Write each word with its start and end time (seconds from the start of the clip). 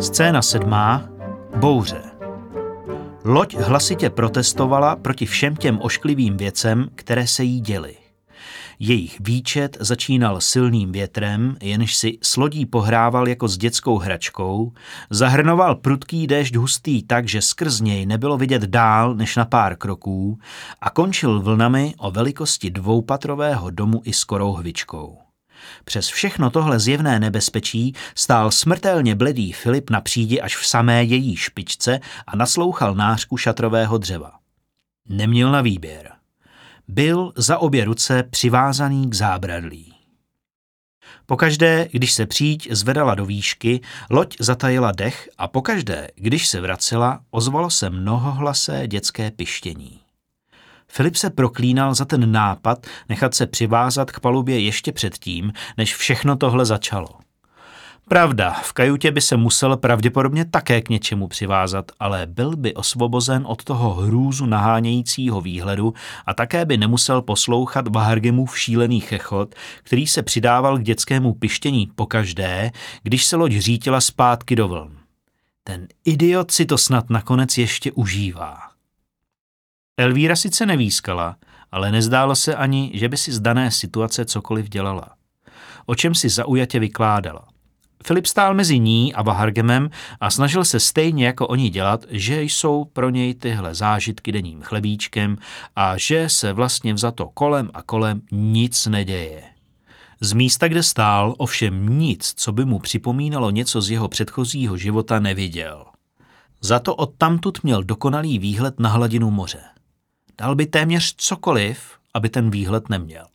Scéna 0.00 0.42
sedmá. 0.42 1.08
Bouře. 1.56 2.02
Loď 3.24 3.56
hlasitě 3.56 4.10
protestovala 4.10 4.96
proti 4.96 5.26
všem 5.26 5.56
těm 5.56 5.78
ošklivým 5.82 6.36
věcem, 6.36 6.88
které 6.94 7.26
se 7.26 7.44
jí 7.44 7.60
děly. 7.60 7.96
Jejich 8.78 9.20
výčet 9.20 9.76
začínal 9.80 10.40
silným 10.40 10.92
větrem, 10.92 11.56
jenž 11.62 11.94
si 11.94 12.18
s 12.22 12.36
lodí 12.36 12.66
pohrával 12.66 13.28
jako 13.28 13.48
s 13.48 13.58
dětskou 13.58 13.98
hračkou, 13.98 14.72
zahrnoval 15.10 15.74
prudký 15.74 16.26
déšť 16.26 16.56
hustý 16.56 17.02
tak, 17.02 17.28
že 17.28 17.42
skrz 17.42 17.80
něj 17.80 18.06
nebylo 18.06 18.38
vidět 18.38 18.62
dál 18.62 19.14
než 19.14 19.36
na 19.36 19.44
pár 19.44 19.76
kroků 19.76 20.38
a 20.80 20.90
končil 20.90 21.40
vlnami 21.40 21.94
o 21.98 22.10
velikosti 22.10 22.70
dvoupatrového 22.70 23.70
domu 23.70 24.00
i 24.04 24.12
s 24.12 24.24
korouhvičkou. 24.24 25.29
Přes 25.84 26.08
všechno 26.08 26.50
tohle 26.50 26.78
zjevné 26.78 27.20
nebezpečí 27.20 27.94
stál 28.14 28.50
smrtelně 28.50 29.14
bledý 29.14 29.52
Filip 29.52 29.90
na 29.90 30.00
přídi 30.00 30.40
až 30.40 30.56
v 30.56 30.66
samé 30.66 31.04
její 31.04 31.36
špičce 31.36 32.00
a 32.26 32.36
naslouchal 32.36 32.94
nářku 32.94 33.36
šatrového 33.36 33.98
dřeva. 33.98 34.32
Neměl 35.08 35.52
na 35.52 35.60
výběr. 35.60 36.12
Byl 36.88 37.32
za 37.36 37.58
obě 37.58 37.84
ruce 37.84 38.22
přivázaný 38.22 39.10
k 39.10 39.14
zábradlí. 39.14 39.94
Pokaždé, 41.26 41.88
když 41.92 42.12
se 42.12 42.26
příď 42.26 42.72
zvedala 42.72 43.14
do 43.14 43.26
výšky, 43.26 43.80
loď 44.10 44.36
zatajila 44.40 44.92
dech 44.92 45.28
a 45.38 45.48
pokaždé, 45.48 46.08
když 46.14 46.48
se 46.48 46.60
vracela, 46.60 47.20
ozvalo 47.30 47.70
se 47.70 47.90
mnohohlasé 47.90 48.86
dětské 48.86 49.30
pištění. 49.30 49.99
Filip 50.92 51.16
se 51.16 51.30
proklínal 51.30 51.94
za 51.94 52.04
ten 52.04 52.32
nápad 52.32 52.86
nechat 53.08 53.34
se 53.34 53.46
přivázat 53.46 54.10
k 54.10 54.20
palubě 54.20 54.60
ještě 54.60 54.92
předtím, 54.92 55.52
než 55.76 55.96
všechno 55.96 56.36
tohle 56.36 56.66
začalo. 56.66 57.08
Pravda, 58.08 58.52
v 58.52 58.72
kajutě 58.72 59.10
by 59.10 59.20
se 59.20 59.36
musel 59.36 59.76
pravděpodobně 59.76 60.44
také 60.44 60.82
k 60.82 60.88
něčemu 60.88 61.28
přivázat, 61.28 61.92
ale 62.00 62.26
byl 62.26 62.56
by 62.56 62.74
osvobozen 62.74 63.42
od 63.46 63.64
toho 63.64 63.94
hrůzu 63.94 64.46
nahánějícího 64.46 65.40
výhledu 65.40 65.94
a 66.26 66.34
také 66.34 66.64
by 66.64 66.76
nemusel 66.76 67.22
poslouchat 67.22 67.88
Bahargemův 67.88 68.58
šílený 68.58 69.00
chechot, 69.00 69.54
který 69.82 70.06
se 70.06 70.22
přidával 70.22 70.78
k 70.78 70.82
dětskému 70.82 71.34
pištění 71.34 71.86
pokaždé, 71.94 72.70
když 73.02 73.24
se 73.24 73.36
loď 73.36 73.52
řítila 73.52 74.00
zpátky 74.00 74.56
do 74.56 74.68
vln. 74.68 74.96
Ten 75.64 75.88
idiot 76.04 76.50
si 76.50 76.66
to 76.66 76.78
snad 76.78 77.10
nakonec 77.10 77.58
ještě 77.58 77.92
užívá. 77.92 78.69
Elvíra 80.00 80.36
sice 80.36 80.66
nevýskala, 80.66 81.36
ale 81.72 81.92
nezdálo 81.92 82.36
se 82.36 82.54
ani, 82.54 82.90
že 82.94 83.08
by 83.08 83.16
si 83.16 83.32
z 83.32 83.40
dané 83.40 83.70
situace 83.70 84.24
cokoliv 84.24 84.68
dělala. 84.68 85.08
O 85.86 85.94
čem 85.94 86.14
si 86.14 86.28
zaujatě 86.28 86.78
vykládala. 86.80 87.48
Filip 88.04 88.26
stál 88.26 88.54
mezi 88.54 88.78
ní 88.78 89.14
a 89.14 89.22
Vahargemem 89.22 89.90
a 90.20 90.30
snažil 90.30 90.64
se 90.64 90.80
stejně 90.80 91.26
jako 91.26 91.46
oni 91.46 91.70
dělat, 91.70 92.04
že 92.10 92.42
jsou 92.42 92.84
pro 92.84 93.10
něj 93.10 93.34
tyhle 93.34 93.74
zážitky 93.74 94.32
denním 94.32 94.62
chlebíčkem 94.62 95.36
a 95.76 95.96
že 95.96 96.28
se 96.28 96.52
vlastně 96.52 96.94
vzato 96.94 97.28
kolem 97.28 97.70
a 97.74 97.82
kolem 97.82 98.22
nic 98.32 98.86
neděje. 98.86 99.42
Z 100.20 100.32
místa, 100.32 100.68
kde 100.68 100.82
stál, 100.82 101.34
ovšem 101.38 101.98
nic, 101.98 102.34
co 102.36 102.52
by 102.52 102.64
mu 102.64 102.78
připomínalo 102.78 103.50
něco 103.50 103.80
z 103.80 103.90
jeho 103.90 104.08
předchozího 104.08 104.76
života, 104.76 105.20
neviděl. 105.20 105.84
Za 106.60 106.78
to 106.78 106.94
odtamtud 106.94 107.58
měl 107.62 107.82
dokonalý 107.82 108.38
výhled 108.38 108.80
na 108.80 108.88
hladinu 108.88 109.30
moře. 109.30 109.60
Dal 110.40 110.54
by 110.54 110.66
téměř 110.66 111.14
cokoliv, 111.16 111.98
aby 112.14 112.28
ten 112.28 112.50
výhled 112.50 112.88
neměl. 112.88 113.26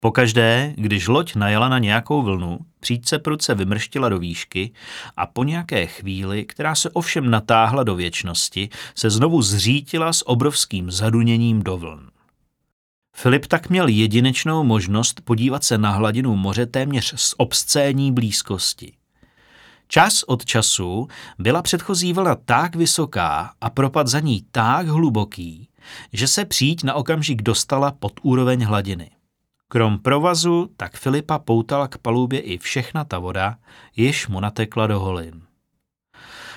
Pokaždé, 0.00 0.74
když 0.76 1.08
loď 1.08 1.34
najela 1.34 1.68
na 1.68 1.78
nějakou 1.78 2.22
vlnu, 2.22 2.58
příčce 2.80 3.18
pruce 3.18 3.54
vymrštila 3.54 4.08
do 4.08 4.18
výšky 4.18 4.72
a 5.16 5.26
po 5.26 5.44
nějaké 5.44 5.86
chvíli, 5.86 6.44
která 6.44 6.74
se 6.74 6.90
ovšem 6.90 7.30
natáhla 7.30 7.82
do 7.82 7.94
věčnosti, 7.94 8.68
se 8.94 9.10
znovu 9.10 9.42
zřítila 9.42 10.12
s 10.12 10.28
obrovským 10.28 10.90
zaduněním 10.90 11.62
do 11.62 11.76
vln. 11.76 12.10
Filip 13.16 13.46
tak 13.46 13.70
měl 13.70 13.88
jedinečnou 13.88 14.64
možnost 14.64 15.20
podívat 15.20 15.64
se 15.64 15.78
na 15.78 15.90
hladinu 15.90 16.36
moře 16.36 16.66
téměř 16.66 17.14
z 17.16 17.34
obscéní 17.36 18.12
blízkosti. 18.12 18.97
Čas 19.88 20.22
od 20.22 20.44
času 20.44 21.08
byla 21.38 21.62
předchozí 21.62 22.12
vlna 22.12 22.34
tak 22.34 22.76
vysoká 22.76 23.52
a 23.60 23.70
propad 23.70 24.06
za 24.06 24.20
ní 24.20 24.44
tak 24.50 24.86
hluboký, 24.86 25.68
že 26.12 26.28
se 26.28 26.44
příď 26.44 26.82
na 26.82 26.94
okamžik 26.94 27.42
dostala 27.42 27.90
pod 27.90 28.12
úroveň 28.22 28.64
hladiny. 28.64 29.10
Krom 29.68 29.98
provazu 29.98 30.70
tak 30.76 30.96
Filipa 30.96 31.38
poutala 31.38 31.88
k 31.88 31.98
palubě 31.98 32.40
i 32.40 32.58
všechna 32.58 33.04
ta 33.04 33.18
voda, 33.18 33.56
jež 33.96 34.28
mu 34.28 34.40
natekla 34.40 34.86
do 34.86 35.00
holin. 35.00 35.42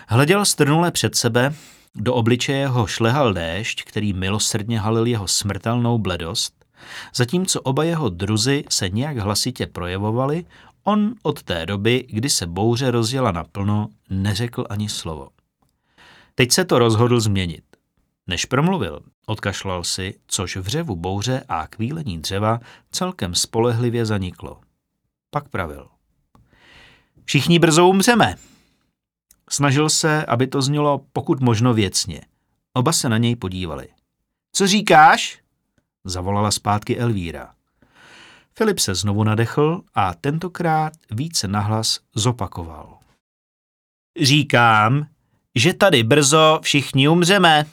Hleděl 0.08 0.46
strnule 0.46 0.92
před 0.92 1.16
sebe, 1.16 1.53
do 1.96 2.13
obličeje 2.13 2.68
ho 2.68 2.88
šlehal 2.88 3.34
déšť, 3.34 3.84
který 3.84 4.13
milosrdně 4.13 4.80
halil 4.80 5.06
jeho 5.06 5.28
smrtelnou 5.28 5.98
bledost, 5.98 6.66
zatímco 7.16 7.62
oba 7.62 7.84
jeho 7.84 8.09
druzy 8.09 8.63
se 8.69 8.90
nějak 8.90 9.18
hlasitě 9.18 9.68
projevovali, 9.68 10.46
on 10.84 11.16
od 11.24 11.44
té 11.44 11.66
doby, 11.66 12.06
kdy 12.09 12.30
se 12.30 12.47
bouře 12.47 12.92
rozjela 12.92 13.31
naplno, 13.31 13.90
neřekl 14.09 14.66
ani 14.69 14.90
slovo. 14.90 15.30
Teď 16.36 16.52
se 16.52 16.66
to 16.66 16.80
rozhodl 16.80 17.19
změnit. 17.19 17.64
Než 18.28 18.46
promluvil, 18.46 19.02
odkašlal 19.25 19.84
si, 19.84 20.19
což 20.28 20.58
v 20.58 20.68
řevu 20.68 20.96
bouře 20.96 21.44
a 21.50 21.68
kvílení 21.68 22.19
dřeva 22.19 22.59
celkem 22.92 23.36
spolehlivě 23.36 24.06
zaniklo. 24.06 24.62
Pak 25.30 25.50
pravil. 25.50 25.88
Všichni 27.25 27.59
brzo 27.59 27.88
umřeme. 27.88 28.36
Snažil 29.50 29.90
se, 29.90 30.25
aby 30.25 30.48
to 30.48 30.62
znělo 30.62 31.06
pokud 31.13 31.40
možno 31.40 31.74
věcně. 31.74 32.22
Oba 32.74 32.92
se 32.94 33.09
na 33.09 33.18
něj 33.18 33.36
podívali. 33.36 33.88
Co 34.53 34.68
říkáš? 34.68 35.42
Zavolala 36.03 36.52
zpátky 36.52 36.98
Elvíra. 36.98 37.53
Filip 38.57 38.79
se 38.79 38.95
znovu 38.95 39.23
nadechl 39.23 39.81
a 39.94 40.13
tentokrát 40.13 40.94
více 41.12 41.47
nahlas 41.47 42.00
zopakoval. 42.16 42.97
Říkám, 44.22 45.07
že 45.56 45.73
tady 45.73 46.03
brzo 46.03 46.59
všichni 46.63 47.07
umřeme. 47.07 47.66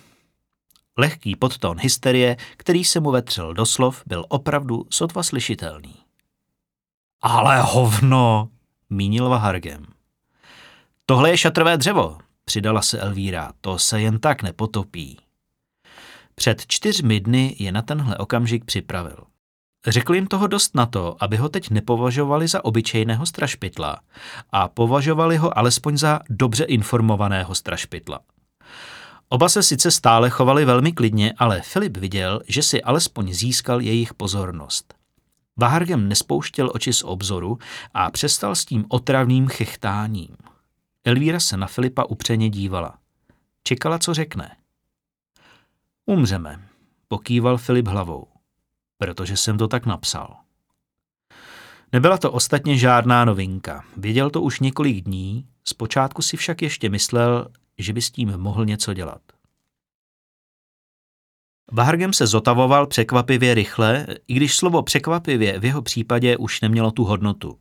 Lehký 0.98 1.36
podtón 1.36 1.76
hysterie, 1.80 2.36
který 2.56 2.84
se 2.84 3.00
mu 3.00 3.10
vetřel 3.10 3.54
do 3.54 3.66
slov, 3.66 4.02
byl 4.06 4.24
opravdu 4.28 4.86
sotva 4.90 5.22
slyšitelný. 5.22 5.94
Ale 7.22 7.60
hovno, 7.60 8.48
mínil 8.90 9.28
Vahargem. 9.28 9.86
Tohle 11.06 11.30
je 11.30 11.38
šatrové 11.38 11.76
dřevo, 11.76 12.18
přidala 12.44 12.82
se 12.82 13.00
Elvíra, 13.00 13.52
to 13.60 13.78
se 13.78 14.00
jen 14.00 14.18
tak 14.18 14.42
nepotopí. 14.42 15.18
Před 16.34 16.66
čtyřmi 16.66 17.20
dny 17.20 17.56
je 17.58 17.72
na 17.72 17.82
tenhle 17.82 18.16
okamžik 18.16 18.64
připravil. 18.64 19.24
Řekl 19.86 20.14
jim 20.14 20.26
toho 20.26 20.46
dost 20.46 20.74
na 20.74 20.86
to, 20.86 21.16
aby 21.20 21.36
ho 21.36 21.48
teď 21.48 21.70
nepovažovali 21.70 22.48
za 22.48 22.64
obyčejného 22.64 23.26
strašpitla 23.26 24.00
a 24.52 24.68
považovali 24.68 25.36
ho 25.36 25.58
alespoň 25.58 25.96
za 25.96 26.20
dobře 26.30 26.64
informovaného 26.64 27.54
strašpitla. 27.54 28.20
Oba 29.28 29.48
se 29.48 29.62
sice 29.62 29.90
stále 29.90 30.30
chovali 30.30 30.64
velmi 30.64 30.92
klidně, 30.92 31.34
ale 31.38 31.60
Filip 31.60 31.96
viděl, 31.96 32.40
že 32.48 32.62
si 32.62 32.82
alespoň 32.82 33.32
získal 33.32 33.80
jejich 33.80 34.14
pozornost. 34.14 34.94
Vahargem 35.56 36.08
nespouštěl 36.08 36.70
oči 36.74 36.92
z 36.92 37.02
obzoru 37.02 37.58
a 37.94 38.10
přestal 38.10 38.54
s 38.54 38.64
tím 38.64 38.84
otravným 38.88 39.48
chechtáním. 39.48 40.36
Elvíra 41.04 41.40
se 41.40 41.56
na 41.56 41.66
Filipa 41.66 42.04
upřeně 42.04 42.50
dívala. 42.50 42.98
Čekala, 43.62 43.98
co 43.98 44.14
řekne. 44.14 44.56
Umřeme, 46.06 46.68
pokýval 47.08 47.58
Filip 47.58 47.88
hlavou, 47.88 48.26
protože 48.98 49.36
jsem 49.36 49.58
to 49.58 49.68
tak 49.68 49.86
napsal. 49.86 50.36
Nebyla 51.92 52.18
to 52.18 52.32
ostatně 52.32 52.78
žádná 52.78 53.24
novinka. 53.24 53.84
Věděl 53.96 54.30
to 54.30 54.42
už 54.42 54.60
několik 54.60 55.04
dní, 55.04 55.46
zpočátku 55.64 56.22
si 56.22 56.36
však 56.36 56.62
ještě 56.62 56.88
myslel, 56.88 57.48
že 57.78 57.92
by 57.92 58.02
s 58.02 58.10
tím 58.10 58.36
mohl 58.36 58.64
něco 58.64 58.94
dělat. 58.94 59.20
Vahargem 61.72 62.12
se 62.12 62.26
zotavoval 62.26 62.86
překvapivě 62.86 63.54
rychle, 63.54 64.06
i 64.28 64.34
když 64.34 64.56
slovo 64.56 64.82
překvapivě 64.82 65.58
v 65.58 65.64
jeho 65.64 65.82
případě 65.82 66.36
už 66.36 66.60
nemělo 66.60 66.90
tu 66.90 67.04
hodnotu. 67.04 67.58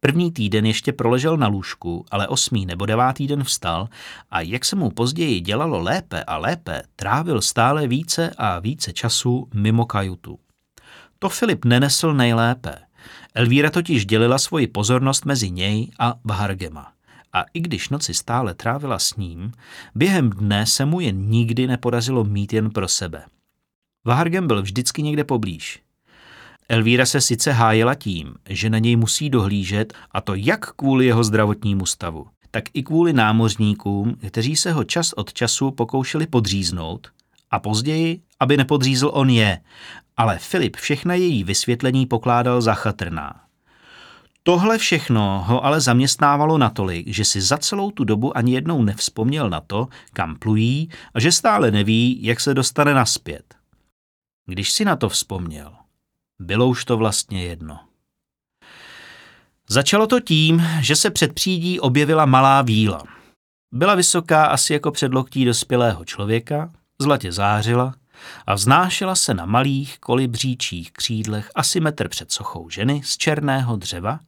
První 0.00 0.32
týden 0.32 0.66
ještě 0.66 0.92
proležel 0.92 1.36
na 1.36 1.48
lůžku, 1.48 2.04
ale 2.10 2.28
osmý 2.28 2.66
nebo 2.66 2.86
devátý 2.86 3.26
den 3.26 3.44
vstal 3.44 3.88
a 4.30 4.40
jak 4.40 4.64
se 4.64 4.76
mu 4.76 4.90
později 4.90 5.40
dělalo 5.40 5.78
lépe 5.78 6.24
a 6.24 6.36
lépe, 6.36 6.82
trávil 6.96 7.40
stále 7.40 7.86
více 7.86 8.30
a 8.38 8.58
více 8.58 8.92
času 8.92 9.48
mimo 9.54 9.86
kajutu. 9.86 10.38
To 11.22 11.28
Filip 11.28 11.64
nenesl 11.64 12.14
nejlépe. 12.14 12.78
Elvíra 13.34 13.70
totiž 13.70 14.06
dělila 14.06 14.38
svoji 14.38 14.66
pozornost 14.66 15.24
mezi 15.24 15.50
něj 15.50 15.90
a 15.98 16.14
Vahargema 16.24 16.92
a 17.32 17.44
i 17.54 17.60
když 17.60 17.88
noci 17.88 18.14
stále 18.14 18.54
trávila 18.54 18.98
s 18.98 19.16
ním, 19.16 19.52
během 19.94 20.30
dne 20.30 20.66
se 20.66 20.84
mu 20.84 21.00
jen 21.00 21.28
nikdy 21.28 21.66
nepodařilo 21.66 22.24
mít 22.24 22.52
jen 22.52 22.70
pro 22.70 22.88
sebe. 22.88 23.24
Vahargem 24.04 24.46
byl 24.46 24.62
vždycky 24.62 25.02
někde 25.02 25.24
poblíž. 25.24 25.82
Elvíra 26.68 27.06
se 27.06 27.20
sice 27.20 27.52
hájela 27.52 27.94
tím, 27.94 28.34
že 28.48 28.70
na 28.70 28.78
něj 28.78 28.96
musí 28.96 29.30
dohlížet, 29.30 29.94
a 30.10 30.20
to 30.20 30.34
jak 30.34 30.72
kvůli 30.72 31.06
jeho 31.06 31.24
zdravotnímu 31.24 31.86
stavu, 31.86 32.26
tak 32.50 32.64
i 32.74 32.82
kvůli 32.82 33.12
námořníkům, 33.12 34.16
kteří 34.28 34.56
se 34.56 34.72
ho 34.72 34.84
čas 34.84 35.12
od 35.12 35.32
času 35.32 35.70
pokoušeli 35.70 36.26
podříznout, 36.26 37.08
a 37.50 37.58
později, 37.58 38.22
aby 38.40 38.56
nepodřízl 38.56 39.10
on 39.14 39.30
je, 39.30 39.60
ale 40.16 40.38
Filip 40.38 40.76
všechna 40.76 41.14
její 41.14 41.44
vysvětlení 41.44 42.06
pokládal 42.06 42.60
za 42.60 42.74
chatrná. 42.74 43.44
Tohle 44.42 44.78
všechno 44.78 45.44
ho 45.46 45.64
ale 45.64 45.80
zaměstnávalo 45.80 46.58
natolik, 46.58 47.08
že 47.08 47.24
si 47.24 47.40
za 47.40 47.58
celou 47.58 47.90
tu 47.90 48.04
dobu 48.04 48.36
ani 48.36 48.52
jednou 48.52 48.82
nevzpomněl 48.82 49.50
na 49.50 49.60
to, 49.60 49.88
kam 50.12 50.36
plují 50.36 50.90
a 51.14 51.20
že 51.20 51.32
stále 51.32 51.70
neví, 51.70 52.18
jak 52.22 52.40
se 52.40 52.54
dostane 52.54 52.94
naspět. 52.94 53.54
Když 54.46 54.72
si 54.72 54.84
na 54.84 54.96
to 54.96 55.08
vzpomněl, 55.08 55.72
bylo 56.38 56.66
už 56.66 56.84
to 56.84 56.96
vlastně 56.96 57.44
jedno. 57.44 57.80
Začalo 59.68 60.06
to 60.06 60.20
tím, 60.20 60.62
že 60.80 60.96
se 60.96 61.10
před 61.10 61.32
přídí 61.32 61.80
objevila 61.80 62.26
malá 62.26 62.62
víla. 62.62 63.02
Byla 63.72 63.94
vysoká 63.94 64.44
asi 64.44 64.72
jako 64.72 64.90
předloktí 64.90 65.44
dospělého 65.44 66.04
člověka, 66.04 66.72
zlatě 67.00 67.32
zářila 67.32 67.94
a 68.46 68.54
vznášela 68.54 69.14
se 69.14 69.34
na 69.34 69.46
malých 69.46 69.98
kolibříčích 69.98 70.92
křídlech 70.92 71.50
asi 71.54 71.80
metr 71.80 72.08
před 72.08 72.32
sochou 72.32 72.70
ženy 72.70 73.02
z 73.04 73.16
černého 73.16 73.76
dřeva, 73.76 74.20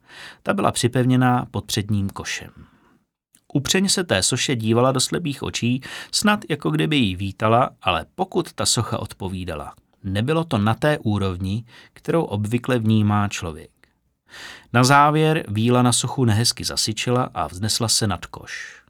ta 0.43 0.53
byla 0.53 0.71
připevněná 0.71 1.45
pod 1.51 1.65
předním 1.65 2.09
košem. 2.09 2.49
Upřeně 3.53 3.89
se 3.89 4.03
té 4.03 4.23
soše 4.23 4.55
dívala 4.55 4.91
do 4.91 4.99
slepých 4.99 5.43
očí, 5.43 5.81
snad 6.11 6.39
jako 6.49 6.71
kdyby 6.71 6.97
jí 6.97 7.15
vítala, 7.15 7.69
ale 7.81 8.05
pokud 8.15 8.53
ta 8.53 8.65
socha 8.65 8.99
odpovídala, 8.99 9.73
nebylo 10.03 10.43
to 10.43 10.57
na 10.57 10.73
té 10.73 10.97
úrovni, 10.97 11.65
kterou 11.93 12.23
obvykle 12.23 12.79
vnímá 12.79 13.27
člověk. 13.27 13.69
Na 14.73 14.83
závěr 14.83 15.45
víla 15.47 15.81
na 15.81 15.91
sochu 15.91 16.25
nehezky 16.25 16.63
zasyčila 16.63 17.29
a 17.33 17.47
vznesla 17.47 17.87
se 17.87 18.07
nad 18.07 18.25
koš. 18.25 18.82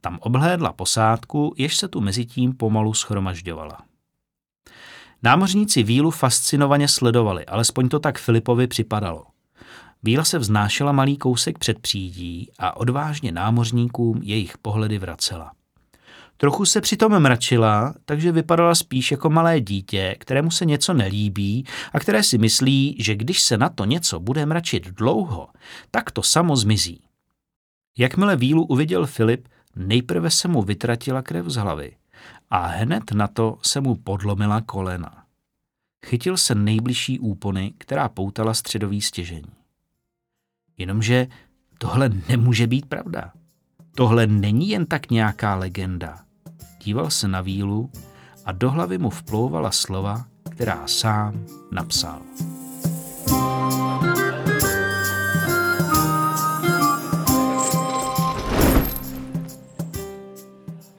Tam 0.00 0.18
obhlédla 0.20 0.72
posádku, 0.72 1.54
jež 1.56 1.76
se 1.76 1.88
tu 1.88 2.00
mezi 2.00 2.26
tím 2.26 2.52
pomalu 2.56 2.94
schromažďovala. 2.94 3.78
Námořníci 5.22 5.82
vílu 5.82 6.10
fascinovaně 6.10 6.88
sledovali, 6.88 7.46
alespoň 7.46 7.88
to 7.88 7.98
tak 7.98 8.18
Filipovi 8.18 8.66
připadalo. 8.66 9.24
Víla 10.02 10.24
se 10.24 10.38
vznášela 10.38 10.92
malý 10.92 11.16
kousek 11.16 11.58
před 11.58 11.78
přídí 11.78 12.50
a 12.58 12.76
odvážně 12.76 13.32
námořníkům 13.32 14.20
jejich 14.22 14.58
pohledy 14.58 14.98
vracela. 14.98 15.52
Trochu 16.36 16.64
se 16.64 16.80
přitom 16.80 17.18
mračila, 17.18 17.94
takže 18.04 18.32
vypadala 18.32 18.74
spíš 18.74 19.10
jako 19.10 19.30
malé 19.30 19.60
dítě, 19.60 20.16
kterému 20.18 20.50
se 20.50 20.64
něco 20.64 20.94
nelíbí 20.94 21.66
a 21.92 22.00
které 22.00 22.22
si 22.22 22.38
myslí, 22.38 22.96
že 22.98 23.14
když 23.14 23.42
se 23.42 23.58
na 23.58 23.68
to 23.68 23.84
něco 23.84 24.20
bude 24.20 24.46
mračit 24.46 24.86
dlouho, 24.86 25.48
tak 25.90 26.10
to 26.10 26.22
samo 26.22 26.56
zmizí. 26.56 27.00
Jakmile 27.98 28.36
vílu 28.36 28.64
uviděl 28.64 29.06
Filip, 29.06 29.48
nejprve 29.76 30.30
se 30.30 30.48
mu 30.48 30.62
vytratila 30.62 31.22
krev 31.22 31.46
z 31.46 31.56
hlavy 31.56 31.96
a 32.50 32.66
hned 32.66 33.12
na 33.12 33.28
to 33.28 33.58
se 33.62 33.80
mu 33.80 33.94
podlomila 33.94 34.60
kolena. 34.60 35.24
Chytil 36.06 36.36
se 36.36 36.54
nejbližší 36.54 37.18
úpony, 37.18 37.74
která 37.78 38.08
poutala 38.08 38.54
středový 38.54 39.02
stěžení. 39.02 39.52
Jenomže 40.78 41.26
tohle 41.78 42.10
nemůže 42.28 42.66
být 42.66 42.86
pravda. 42.86 43.32
Tohle 43.94 44.26
není 44.26 44.68
jen 44.68 44.86
tak 44.86 45.10
nějaká 45.10 45.54
legenda. 45.54 46.18
Díval 46.84 47.10
se 47.10 47.28
na 47.28 47.40
vílu 47.40 47.90
a 48.44 48.52
do 48.52 48.70
hlavy 48.70 48.98
mu 48.98 49.10
vplouvala 49.10 49.70
slova, 49.70 50.26
která 50.50 50.86
sám 50.86 51.46
napsal. 51.72 52.22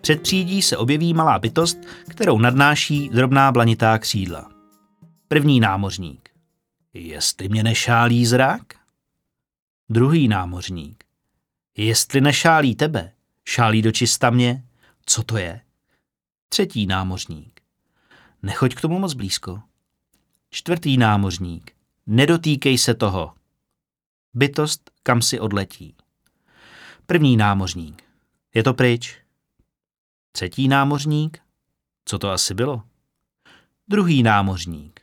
Před 0.09 0.21
přídí 0.21 0.61
se 0.61 0.77
objeví 0.77 1.13
malá 1.13 1.39
bytost, 1.39 1.77
kterou 2.09 2.37
nadnáší 2.37 3.09
drobná 3.09 3.51
blanitá 3.51 3.97
křídla. 3.97 4.51
První 5.27 5.59
námořník. 5.59 6.29
Jestli 6.93 7.49
mě 7.49 7.63
nešálí 7.63 8.25
zrak? 8.25 8.61
Druhý 9.89 10.27
námořník. 10.27 11.03
Jestli 11.77 12.21
nešálí 12.21 12.75
tebe, 12.75 13.11
šálí 13.45 13.81
do 13.81 13.91
čista 13.91 14.29
mě, 14.29 14.63
co 15.05 15.23
to 15.23 15.37
je? 15.37 15.61
Třetí 16.49 16.85
námořník. 16.85 17.61
Nechoď 18.43 18.75
k 18.75 18.81
tomu 18.81 18.99
moc 18.99 19.13
blízko. 19.13 19.61
Čtvrtý 20.49 20.97
námořník. 20.97 21.71
Nedotýkej 22.07 22.77
se 22.77 22.93
toho. 22.93 23.33
Bytost 24.33 24.91
kam 25.03 25.21
si 25.21 25.39
odletí. 25.39 25.95
První 27.05 27.37
námořník. 27.37 28.03
Je 28.53 28.63
to 28.63 28.73
pryč. 28.73 29.28
Třetí 30.31 30.67
námořník? 30.67 31.39
Co 32.05 32.19
to 32.19 32.31
asi 32.31 32.53
bylo? 32.53 32.83
Druhý 33.87 34.23
námořník. 34.23 34.99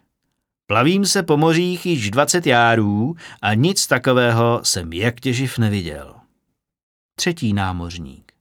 Plavím 0.66 1.06
se 1.06 1.22
po 1.22 1.36
mořích 1.36 1.86
již 1.86 2.10
20 2.10 2.46
járů 2.46 3.16
a 3.42 3.54
nic 3.54 3.86
takového 3.86 4.60
jsem 4.62 4.92
jak 4.92 5.20
těživ 5.20 5.58
neviděl. 5.58 6.14
Třetí 7.14 7.52
námořník. 7.52 8.32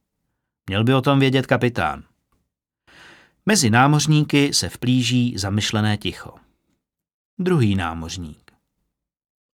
Měl 0.66 0.84
by 0.84 0.94
o 0.94 1.02
tom 1.02 1.20
vědět 1.20 1.46
kapitán. 1.46 2.04
Mezi 3.46 3.70
námořníky 3.70 4.54
se 4.54 4.68
vplíží 4.68 5.38
zamyšlené 5.38 5.96
ticho. 5.96 6.34
Druhý 7.38 7.74
námořník. 7.74 8.50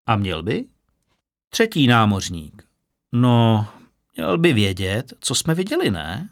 A 0.07 0.17
měl 0.17 0.43
by? 0.43 0.65
Třetí 1.49 1.87
námořník. 1.87 2.63
No, 3.13 3.69
měl 4.17 4.39
by 4.39 4.53
vědět, 4.53 5.13
co 5.21 5.35
jsme 5.35 5.55
viděli, 5.55 5.91
ne? 5.91 6.29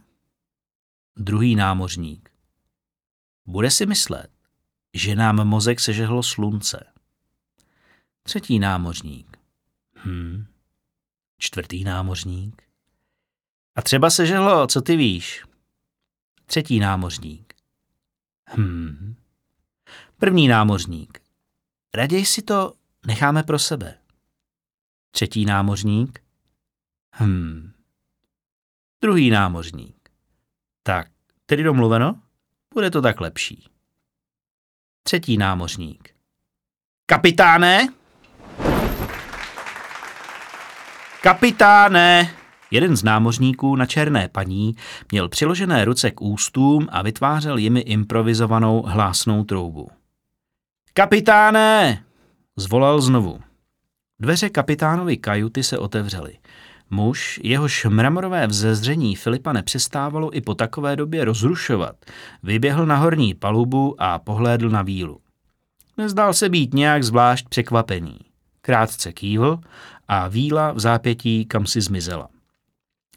Druhý 1.23 1.57
námořník. 1.57 2.31
Bude 3.47 3.71
si 3.71 3.87
myslet, 3.87 4.31
že 4.95 5.15
nám 5.15 5.49
mozek 5.49 5.81
sežehlo 5.81 6.23
slunce. 6.23 6.87
Třetí 8.23 8.59
námořník. 8.59 9.37
Hm. 10.05 10.47
Čtvrtý 11.39 11.85
námořník. 11.85 12.63
A 13.77 13.83
třeba 13.83 14.11
sežehlo, 14.11 14.67
co 14.67 14.83
ty 14.83 14.97
víš? 14.97 15.45
Třetí 16.47 16.81
námořník. 16.81 17.55
Hm. 18.57 19.15
První 20.19 20.49
námořník. 20.49 21.23
Raději 21.95 22.27
si 22.27 22.43
to 22.43 22.75
necháme 23.07 23.43
pro 23.43 23.59
sebe. 23.59 23.99
Třetí 25.11 25.45
námořník. 25.45 26.23
Hm. 27.21 27.73
Druhý 29.01 29.31
námořník. 29.31 30.00
Tak, 30.83 31.09
tedy 31.47 31.63
domluveno? 31.63 32.21
Bude 32.75 32.91
to 32.91 33.03
tak 33.03 33.21
lepší. 33.21 33.69
Třetí 35.03 35.37
námořník. 35.37 36.15
Kapitáne? 37.07 37.89
Kapitáne! 41.23 42.35
Jeden 42.71 42.97
z 42.97 43.03
námořníků 43.03 43.77
na 43.77 43.87
černé 43.87 44.29
paní 44.29 44.77
měl 45.11 45.29
přiložené 45.29 45.85
ruce 45.85 46.11
k 46.11 46.21
ústům 46.21 46.89
a 46.93 47.03
vytvářel 47.03 47.59
jimi 47.59 47.81
improvizovanou 47.81 48.83
hlásnou 48.83 49.45
troubu. 49.45 49.89
Kapitáne! 50.93 52.05
Zvolal 52.57 53.01
znovu. 53.01 53.41
Dveře 54.21 54.49
kapitánovi 54.49 55.17
kajuty 55.17 55.63
se 55.63 55.79
otevřely. 55.79 56.39
Muž, 56.91 57.41
jehož 57.43 57.85
mramorové 57.85 58.47
vzezření 58.47 59.17
Filipa 59.17 59.53
nepřestávalo 59.53 60.37
i 60.37 60.41
po 60.41 60.55
takové 60.55 60.97
době 60.97 61.25
rozrušovat, 61.25 61.97
vyběhl 62.43 62.87
na 62.87 62.97
horní 62.97 63.35
palubu 63.35 63.95
a 63.99 64.19
pohlédl 64.19 64.71
na 64.71 64.83
vílu. 64.83 65.21
Nezdál 65.97 66.35
se 66.35 66.49
být 66.49 66.75
nějak 66.75 67.05
zvlášť 67.05 67.49
překvapený. 67.49 68.19
Krátce 68.63 69.13
kývl 69.13 69.59
a 70.09 70.29
víla 70.29 70.73
v 70.73 70.81
zápětí 70.81 71.45
kam 71.45 71.67
si 71.67 71.81
zmizela. 71.81 72.29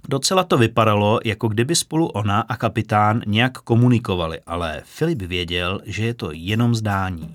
Docela 0.10 0.44
to 0.44 0.58
vypadalo, 0.58 1.20
jako 1.26 1.48
kdyby 1.48 1.76
spolu 1.76 2.08
ona 2.08 2.42
a 2.42 2.58
kapitán 2.58 3.22
nějak 3.26 3.58
komunikovali, 3.58 4.40
ale 4.46 4.82
Filip 4.86 5.22
věděl, 5.22 5.82
že 5.86 6.06
je 6.06 6.14
to 6.14 6.30
jenom 6.32 6.76
zdání. 6.76 7.34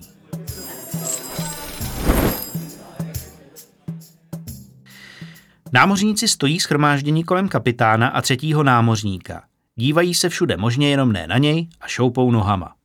Námořníci 5.73 6.27
stojí 6.27 6.59
schromáždění 6.59 7.23
kolem 7.23 7.49
kapitána 7.49 8.07
a 8.07 8.21
třetího 8.21 8.63
námořníka. 8.63 9.43
Dívají 9.75 10.13
se 10.13 10.29
všude 10.29 10.57
možně 10.57 10.89
jenom 10.89 11.11
ne 11.11 11.27
na 11.27 11.37
něj 11.37 11.67
a 11.79 11.87
šoupou 11.87 12.31
nohama. 12.31 12.75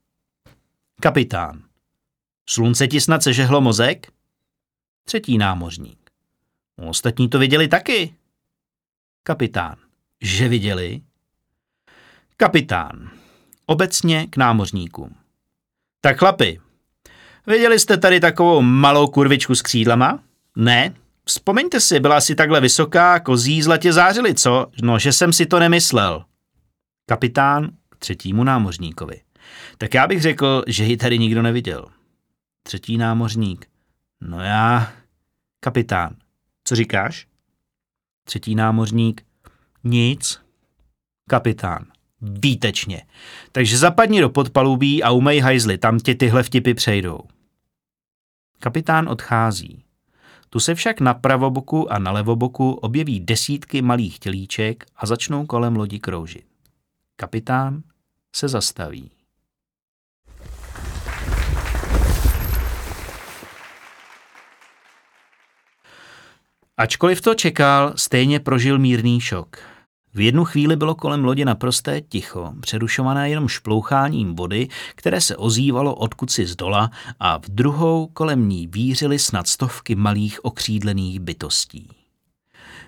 Kapitán. 1.00 1.62
Slunce 2.48 2.88
ti 2.88 3.00
snad 3.00 3.22
sežehlo 3.22 3.60
mozek? 3.60 4.12
Třetí 5.04 5.38
námořník. 5.38 6.10
Ostatní 6.76 7.28
to 7.28 7.38
viděli 7.38 7.68
taky. 7.68 8.14
Kapitán. 9.22 9.76
Že 10.20 10.48
viděli? 10.48 11.02
Kapitán. 12.36 13.10
Obecně 13.66 14.26
k 14.26 14.36
námořníkům. 14.36 15.14
Tak 16.00 16.18
chlapi, 16.18 16.60
Viděli 17.46 17.78
jste 17.78 17.96
tady 17.96 18.20
takovou 18.20 18.62
malou 18.62 19.06
kurvičku 19.06 19.54
s 19.54 19.62
křídlama? 19.62 20.18
Ne? 20.56 20.94
Vzpomeňte 21.26 21.80
si, 21.80 22.00
byla 22.00 22.20
si 22.20 22.34
takhle 22.34 22.60
vysoká, 22.60 23.20
kozí 23.20 23.62
zlatě 23.62 23.92
zářily, 23.92 24.34
co? 24.34 24.66
No, 24.82 24.98
že 24.98 25.12
jsem 25.12 25.32
si 25.32 25.46
to 25.46 25.58
nemyslel. 25.58 26.24
Kapitán 27.08 27.70
k 27.88 27.96
třetímu 27.96 28.44
námořníkovi. 28.44 29.20
Tak 29.78 29.94
já 29.94 30.06
bych 30.06 30.22
řekl, 30.22 30.64
že 30.66 30.84
ji 30.84 30.96
tady 30.96 31.18
nikdo 31.18 31.42
neviděl. 31.42 31.86
Třetí 32.62 32.96
námořník. 32.98 33.66
No 34.20 34.40
já... 34.40 34.92
Kapitán. 35.60 36.16
Co 36.64 36.76
říkáš? 36.76 37.26
Třetí 38.24 38.54
námořník. 38.54 39.26
Nic. 39.84 40.40
Kapitán. 41.28 41.86
Výtečně. 42.20 43.06
Takže 43.52 43.78
zapadni 43.78 44.20
do 44.20 44.28
podpalubí 44.28 45.02
a 45.02 45.10
umej 45.10 45.40
hajzly, 45.40 45.78
tam 45.78 45.98
ti 45.98 46.14
tyhle 46.14 46.42
vtipy 46.42 46.74
přejdou. 46.74 47.20
Kapitán 48.58 49.08
odchází. 49.08 49.83
Tu 50.54 50.60
se 50.60 50.74
však 50.74 51.00
na 51.00 51.14
pravoboku 51.14 51.92
a 51.92 51.98
na 51.98 52.10
levoboku 52.10 52.72
objeví 52.72 53.20
desítky 53.20 53.82
malých 53.82 54.18
tělíček 54.18 54.84
a 54.96 55.06
začnou 55.06 55.46
kolem 55.46 55.76
lodi 55.76 55.98
kroužit. 55.98 56.44
Kapitán 57.16 57.82
se 58.36 58.48
zastaví. 58.48 59.10
Ačkoliv 66.76 67.20
to 67.20 67.34
čekal, 67.34 67.92
stejně 67.96 68.40
prožil 68.40 68.78
mírný 68.78 69.20
šok. 69.20 69.73
V 70.14 70.20
jednu 70.20 70.44
chvíli 70.44 70.76
bylo 70.76 70.94
kolem 70.94 71.24
lodi 71.24 71.44
naprosté 71.44 72.00
ticho, 72.00 72.52
přerušované 72.60 73.30
jenom 73.30 73.48
šploucháním 73.48 74.34
vody, 74.34 74.68
které 74.94 75.20
se 75.20 75.36
ozývalo 75.36 75.94
odkud 75.94 76.30
si 76.30 76.46
z 76.46 76.56
dola 76.56 76.90
a 77.20 77.38
v 77.38 77.48
druhou 77.48 78.06
kolem 78.06 78.48
ní 78.48 78.66
vířily 78.66 79.18
snad 79.18 79.46
stovky 79.46 79.94
malých 79.94 80.44
okřídlených 80.44 81.20
bytostí. 81.20 81.88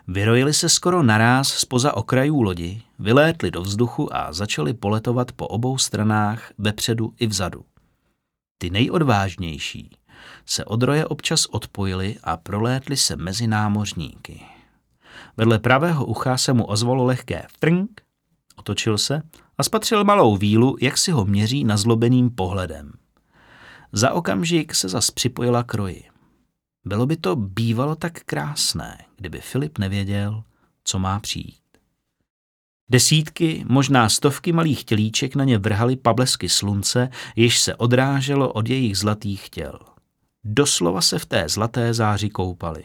Vyrojili 0.09 0.54
se 0.54 0.68
skoro 0.68 1.02
naráz 1.02 1.49
spoza 1.49 1.97
okrajů 1.97 2.42
lodi, 2.42 2.83
vylétli 2.99 3.50
do 3.50 3.62
vzduchu 3.62 4.16
a 4.16 4.33
začali 4.33 4.75
poletovat 4.75 5.33
po 5.33 5.47
obou 5.47 5.78
stranách, 5.78 6.52
vepředu 6.59 7.14
i 7.18 7.26
vzadu. 7.26 7.64
Ty 8.59 8.71
nejodvážnější 8.71 9.90
se 10.47 10.64
od 10.64 10.83
roje 10.83 11.06
občas 11.06 11.47
odpojili 11.47 12.16
a 12.25 12.37
prolétli 12.37 12.97
se 12.97 13.16
mezi 13.16 13.47
námořníky. 13.47 14.56
Vedle 15.37 15.59
pravého 15.59 16.07
ucha 16.07 16.37
se 16.37 16.52
mu 16.52 16.64
ozvalo 16.64 17.05
lehké 17.05 17.47
frnk, 17.61 18.00
otočil 18.57 18.99
se 18.99 19.23
a 19.59 19.62
spatřil 19.62 20.05
malou 20.05 20.37
vílu, 20.37 20.76
jak 20.81 20.99
si 20.99 21.11
ho 21.11 21.25
měří 21.25 21.64
nazlobeným 21.64 22.31
pohledem. 22.31 22.93
Za 23.93 24.12
okamžik 24.12 24.75
se 24.75 24.88
zas 24.88 25.11
připojila 25.11 25.62
k 25.62 25.75
roji. 25.75 26.05
Bylo 26.85 27.07
by 27.07 27.16
to 27.16 27.37
bývalo 27.37 27.97
tak 27.97 28.21
krásné, 28.21 29.05
kdyby 29.16 29.40
Filip 29.40 29.78
nevěděl, 29.78 30.43
co 30.85 30.99
má 30.99 31.21
přijít. 31.21 31.61
Desítky, 32.90 33.64
možná 33.69 34.09
stovky 34.09 34.52
malých 34.52 34.85
tělíček 34.85 35.37
na 35.37 35.45
ně 35.45 35.59
vrhaly 35.59 35.97
pablesky 35.97 36.49
slunce, 36.49 37.09
jež 37.37 37.61
se 37.61 37.75
odráželo 37.75 38.52
od 38.52 38.69
jejich 38.69 38.99
zlatých 38.99 39.50
těl. 39.50 39.78
Doslova 40.45 41.00
se 41.00 41.19
v 41.19 41.26
té 41.26 41.49
zlaté 41.49 41.95
záři 41.95 42.31
koupali. 42.31 42.85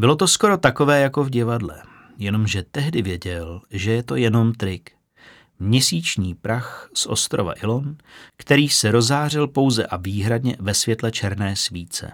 Bylo 0.00 0.16
to 0.16 0.28
skoro 0.28 0.56
takové 0.56 1.00
jako 1.00 1.24
v 1.24 1.30
divadle, 1.30 1.82
jenomže 2.18 2.62
tehdy 2.62 3.02
věděl, 3.02 3.60
že 3.70 3.92
je 3.92 4.02
to 4.02 4.16
jenom 4.16 4.52
trik. 4.52 4.90
Měsíční 5.58 6.34
prach 6.34 6.90
z 6.94 7.06
ostrova 7.06 7.52
Ilon, 7.62 7.96
který 8.36 8.68
se 8.68 8.90
rozářil 8.90 9.48
pouze 9.48 9.86
a 9.86 9.96
výhradně 9.96 10.56
ve 10.58 10.74
světle 10.74 11.10
černé 11.10 11.56
svíce. 11.56 12.12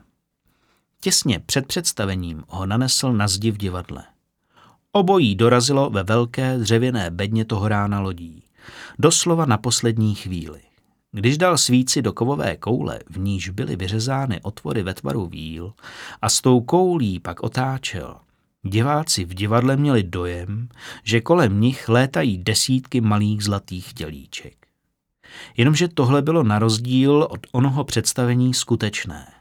Těsně 1.00 1.40
před 1.40 1.66
představením 1.66 2.44
ho 2.48 2.66
nanesl 2.66 3.12
na 3.12 3.28
zdi 3.28 3.50
v 3.50 3.56
divadle. 3.56 4.04
Obojí 4.92 5.34
dorazilo 5.34 5.90
ve 5.90 6.02
velké 6.02 6.58
dřevěné 6.58 7.10
bedně 7.10 7.44
toho 7.44 7.68
rána 7.68 8.00
lodí. 8.00 8.42
Doslova 8.98 9.46
na 9.46 9.58
poslední 9.58 10.14
chvíli. 10.14 10.60
Když 11.12 11.38
dal 11.38 11.58
svíci 11.58 12.02
do 12.02 12.12
kovové 12.12 12.56
koule, 12.56 13.00
v 13.10 13.18
níž 13.18 13.48
byly 13.48 13.76
vyřezány 13.76 14.40
otvory 14.42 14.82
ve 14.82 14.94
tvaru 14.94 15.26
víl 15.26 15.72
a 16.22 16.28
s 16.28 16.40
tou 16.40 16.60
koulí 16.60 17.20
pak 17.20 17.42
otáčel, 17.42 18.16
diváci 18.62 19.24
v 19.24 19.34
divadle 19.34 19.76
měli 19.76 20.02
dojem, 20.02 20.68
že 21.04 21.20
kolem 21.20 21.60
nich 21.60 21.88
létají 21.88 22.38
desítky 22.38 23.00
malých 23.00 23.44
zlatých 23.44 23.94
tělíček. 23.94 24.66
Jenomže 25.56 25.88
tohle 25.88 26.22
bylo 26.22 26.42
na 26.42 26.58
rozdíl 26.58 27.28
od 27.30 27.46
onoho 27.52 27.84
představení 27.84 28.54
skutečné. 28.54 29.32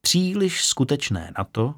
Příliš 0.00 0.64
skutečné 0.64 1.32
na 1.38 1.44
to, 1.44 1.74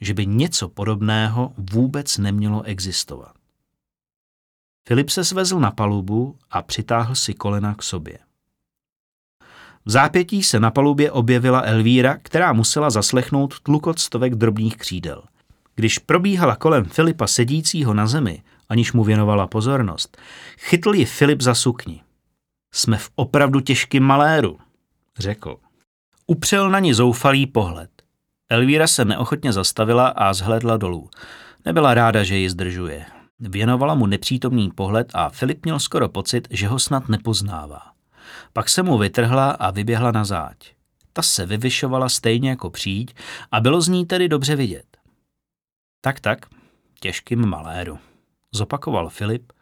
že 0.00 0.14
by 0.14 0.26
něco 0.26 0.68
podobného 0.68 1.52
vůbec 1.58 2.18
nemělo 2.18 2.62
existovat. 2.62 3.32
Filip 4.88 5.10
se 5.10 5.24
svezl 5.24 5.60
na 5.60 5.70
palubu 5.70 6.38
a 6.50 6.62
přitáhl 6.62 7.14
si 7.14 7.34
kolena 7.34 7.74
k 7.74 7.82
sobě. 7.82 8.25
V 9.86 9.90
zápětí 9.90 10.42
se 10.42 10.60
na 10.60 10.70
palubě 10.70 11.12
objevila 11.12 11.60
Elvíra, 11.60 12.16
která 12.22 12.52
musela 12.52 12.90
zaslechnout 12.90 13.60
tlukot 13.60 13.98
stovek 13.98 14.34
drobných 14.34 14.76
křídel. 14.76 15.22
Když 15.74 15.98
probíhala 15.98 16.56
kolem 16.56 16.84
Filipa 16.84 17.26
sedícího 17.26 17.94
na 17.94 18.06
zemi, 18.06 18.42
aniž 18.68 18.92
mu 18.92 19.04
věnovala 19.04 19.46
pozornost, 19.46 20.16
chytl 20.58 20.94
ji 20.94 21.04
Filip 21.04 21.42
za 21.42 21.54
sukni. 21.54 22.02
Jsme 22.74 22.98
v 22.98 23.10
opravdu 23.14 23.60
těžkým 23.60 24.02
maléru, 24.02 24.58
řekl. 25.18 25.56
Upřel 26.26 26.70
na 26.70 26.78
ní 26.78 26.94
zoufalý 26.94 27.46
pohled. 27.46 27.90
Elvíra 28.48 28.86
se 28.86 29.04
neochotně 29.04 29.52
zastavila 29.52 30.08
a 30.08 30.32
zhledla 30.32 30.76
dolů. 30.76 31.10
Nebyla 31.64 31.94
ráda, 31.94 32.24
že 32.24 32.36
ji 32.36 32.50
zdržuje. 32.50 33.04
Věnovala 33.40 33.94
mu 33.94 34.06
nepřítomný 34.06 34.70
pohled 34.70 35.10
a 35.14 35.28
Filip 35.28 35.64
měl 35.64 35.78
skoro 35.80 36.08
pocit, 36.08 36.48
že 36.50 36.68
ho 36.68 36.78
snad 36.78 37.08
nepoznává. 37.08 37.95
Pak 38.52 38.68
se 38.68 38.82
mu 38.82 38.98
vytrhla 38.98 39.50
a 39.50 39.70
vyběhla 39.70 40.10
na 40.10 40.24
záď. 40.24 40.56
Ta 41.12 41.22
se 41.22 41.46
vyvyšovala 41.46 42.08
stejně 42.08 42.50
jako 42.50 42.70
příď 42.70 43.14
a 43.52 43.60
bylo 43.60 43.80
z 43.80 43.88
ní 43.88 44.06
tedy 44.06 44.28
dobře 44.28 44.56
vidět. 44.56 44.96
Tak, 46.00 46.20
tak, 46.20 46.46
těžkým 47.00 47.46
maléru, 47.46 47.98
zopakoval 48.54 49.08
Filip, 49.08 49.52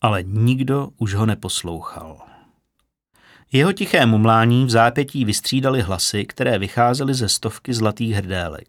ale 0.00 0.22
nikdo 0.22 0.88
už 0.96 1.14
ho 1.14 1.26
neposlouchal. 1.26 2.18
Jeho 3.52 3.72
tiché 3.72 4.06
mumlání 4.06 4.66
v 4.66 4.70
zápětí 4.70 5.24
vystřídali 5.24 5.82
hlasy, 5.82 6.24
které 6.24 6.58
vycházely 6.58 7.14
ze 7.14 7.28
stovky 7.28 7.74
zlatých 7.74 8.14
hrdélek. 8.14 8.68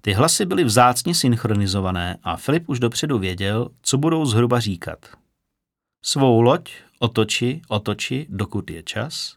Ty 0.00 0.12
hlasy 0.12 0.46
byly 0.46 0.64
vzácně 0.64 1.14
synchronizované 1.14 2.18
a 2.22 2.36
Filip 2.36 2.68
už 2.68 2.78
dopředu 2.78 3.18
věděl, 3.18 3.68
co 3.82 3.98
budou 3.98 4.26
zhruba 4.26 4.60
říkat. 4.60 4.98
Svou 6.04 6.40
loď 6.40 6.70
otoči, 7.04 7.60
otoči, 7.68 8.26
dokud 8.28 8.70
je 8.70 8.82
čas. 8.82 9.36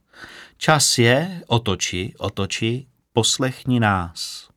Čas 0.58 0.98
je, 0.98 1.44
otoči, 1.48 2.14
otoči, 2.18 2.88
poslechni 3.14 3.80
nás. 3.80 4.50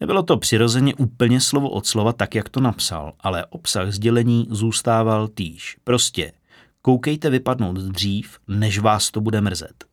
Nebylo 0.00 0.22
to 0.22 0.36
přirozeně 0.36 0.94
úplně 0.94 1.40
slovo 1.40 1.70
od 1.70 1.86
slova 1.86 2.12
tak, 2.12 2.34
jak 2.34 2.48
to 2.48 2.60
napsal, 2.60 3.12
ale 3.20 3.46
obsah 3.46 3.92
sdělení 3.92 4.46
zůstával 4.50 5.28
týž. 5.28 5.76
Prostě 5.84 6.32
koukejte 6.82 7.30
vypadnout 7.30 7.76
dřív, 7.76 8.38
než 8.48 8.78
vás 8.78 9.10
to 9.10 9.20
bude 9.20 9.40
mrzet. 9.40 9.84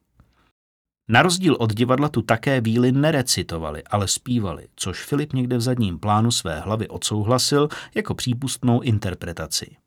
Na 1.09 1.21
rozdíl 1.21 1.57
od 1.59 1.73
divadla 1.73 2.09
tu 2.09 2.21
také 2.21 2.61
víly 2.61 2.91
nerecitovali, 2.91 3.83
ale 3.83 4.07
zpívali, 4.07 4.67
což 4.75 5.03
Filip 5.03 5.33
někde 5.33 5.57
v 5.57 5.61
zadním 5.61 5.99
plánu 5.99 6.31
své 6.31 6.59
hlavy 6.59 6.87
odsouhlasil 6.87 7.69
jako 7.95 8.13
přípustnou 8.15 8.81
interpretaci. 8.81 9.80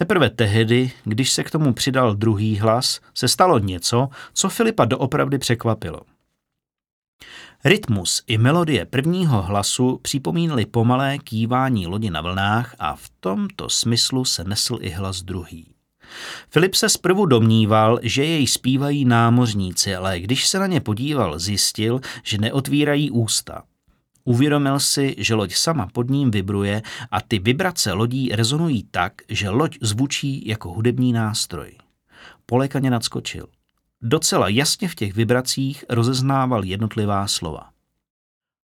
Teprve 0.00 0.30
tehdy, 0.30 0.92
když 1.04 1.32
se 1.32 1.44
k 1.44 1.50
tomu 1.50 1.72
přidal 1.72 2.14
druhý 2.14 2.58
hlas, 2.58 3.00
se 3.14 3.28
stalo 3.28 3.58
něco, 3.58 4.08
co 4.32 4.48
Filipa 4.48 4.84
doopravdy 4.84 5.38
překvapilo. 5.38 6.00
Rytmus 7.64 8.22
i 8.26 8.38
melodie 8.38 8.84
prvního 8.86 9.42
hlasu 9.42 9.98
připomínaly 10.02 10.66
pomalé 10.66 11.18
kývání 11.18 11.86
lodi 11.86 12.10
na 12.10 12.20
vlnách 12.20 12.74
a 12.78 12.96
v 12.96 13.10
tomto 13.20 13.68
smyslu 13.68 14.24
se 14.24 14.44
nesl 14.44 14.78
i 14.80 14.90
hlas 14.90 15.22
druhý. 15.22 15.74
Filip 16.50 16.74
se 16.74 16.88
zprvu 16.88 17.26
domníval, 17.26 17.98
že 18.02 18.24
jej 18.24 18.46
zpívají 18.46 19.04
námořníci, 19.04 19.94
ale 19.94 20.20
když 20.20 20.48
se 20.48 20.58
na 20.58 20.66
ně 20.66 20.80
podíval, 20.80 21.38
zjistil, 21.38 22.00
že 22.22 22.38
neotvírají 22.38 23.10
ústa. 23.10 23.62
Uvědomil 24.24 24.80
si, 24.80 25.14
že 25.18 25.34
loď 25.34 25.54
sama 25.54 25.86
pod 25.92 26.10
ním 26.10 26.30
vibruje 26.30 26.82
a 27.10 27.20
ty 27.20 27.38
vibrace 27.38 27.92
lodí 27.92 28.28
rezonují 28.32 28.82
tak, 28.90 29.12
že 29.28 29.50
loď 29.50 29.78
zvučí 29.80 30.48
jako 30.48 30.72
hudební 30.72 31.12
nástroj. 31.12 31.72
Polekaně 32.46 32.90
nadskočil. 32.90 33.46
Docela 34.02 34.48
jasně 34.48 34.88
v 34.88 34.94
těch 34.94 35.14
vibracích 35.14 35.84
rozeznával 35.88 36.64
jednotlivá 36.64 37.26
slova. 37.26 37.70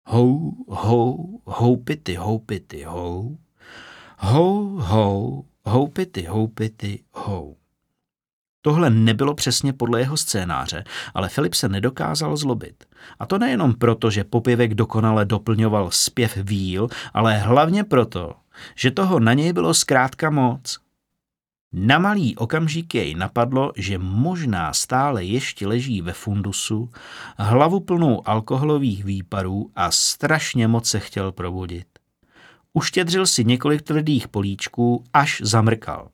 Hou, 0.05 0.65
hou, 0.67 1.41
houpity, 1.45 2.15
houpity, 2.15 2.83
hou. 2.83 3.37
Hou, 4.19 4.77
hou, 4.77 5.45
houpity, 5.65 6.23
houpity, 6.23 7.03
hou. 7.13 7.55
Tohle 8.65 8.89
nebylo 8.89 9.33
přesně 9.33 9.73
podle 9.73 9.99
jeho 9.99 10.17
scénáře, 10.17 10.83
ale 11.13 11.29
Filip 11.29 11.53
se 11.53 11.69
nedokázal 11.69 12.37
zlobit. 12.37 12.83
A 13.19 13.25
to 13.25 13.37
nejenom 13.37 13.73
proto, 13.73 14.09
že 14.09 14.23
popěvek 14.23 14.73
dokonale 14.73 15.25
doplňoval 15.25 15.89
zpěv 15.91 16.37
víl, 16.37 16.87
ale 17.13 17.37
hlavně 17.37 17.83
proto, 17.83 18.33
že 18.75 18.91
toho 18.91 19.19
na 19.19 19.33
něj 19.33 19.53
bylo 19.53 19.73
zkrátka 19.73 20.29
moc. 20.29 20.79
Na 21.73 21.99
malý 21.99 22.35
okamžik 22.35 22.95
jej 22.95 23.15
napadlo, 23.15 23.71
že 23.75 23.97
možná 23.97 24.73
stále 24.73 25.23
ještě 25.23 25.67
leží 25.67 26.01
ve 26.01 26.13
fundusu, 26.13 26.89
hlavu 27.37 27.79
plnou 27.79 28.27
alkoholových 28.29 29.05
výparů 29.05 29.71
a 29.75 29.91
strašně 29.91 30.67
moc 30.67 30.89
se 30.89 30.99
chtěl 30.99 31.31
probudit. 31.31 31.87
Uštědřil 32.73 33.25
si 33.25 33.43
několik 33.43 33.81
tvrdých 33.81 34.27
políčků, 34.27 35.03
až 35.13 35.41
zamrkal. 35.43 36.09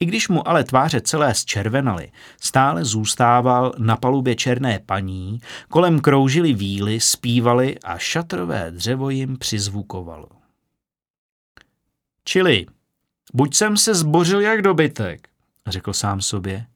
I 0.00 0.06
když 0.06 0.28
mu 0.28 0.48
ale 0.48 0.64
tváře 0.64 1.00
celé 1.00 1.34
zčervenaly, 1.34 2.12
stále 2.40 2.84
zůstával 2.84 3.72
na 3.78 3.96
palubě 3.96 4.34
černé 4.34 4.78
paní, 4.86 5.40
kolem 5.68 6.00
kroužily 6.00 6.52
víly, 6.52 7.00
zpívali 7.00 7.78
a 7.78 7.98
šatrové 7.98 8.70
dřevo 8.70 9.10
jim 9.10 9.38
přizvukovalo. 9.38 10.28
Čili, 12.24 12.66
buď 13.34 13.54
jsem 13.54 13.76
se 13.76 13.94
zbořil 13.94 14.40
jak 14.40 14.62
dobytek, 14.62 15.28
řekl 15.66 15.92
sám 15.92 16.20
sobě, 16.20 16.66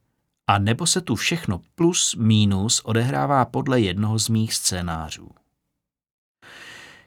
a 0.46 0.58
nebo 0.58 0.86
se 0.86 1.00
tu 1.00 1.14
všechno 1.14 1.60
plus 1.74 2.14
mínus 2.14 2.80
odehrává 2.84 3.44
podle 3.44 3.80
jednoho 3.80 4.18
z 4.18 4.28
mých 4.28 4.54
scénářů. 4.54 5.30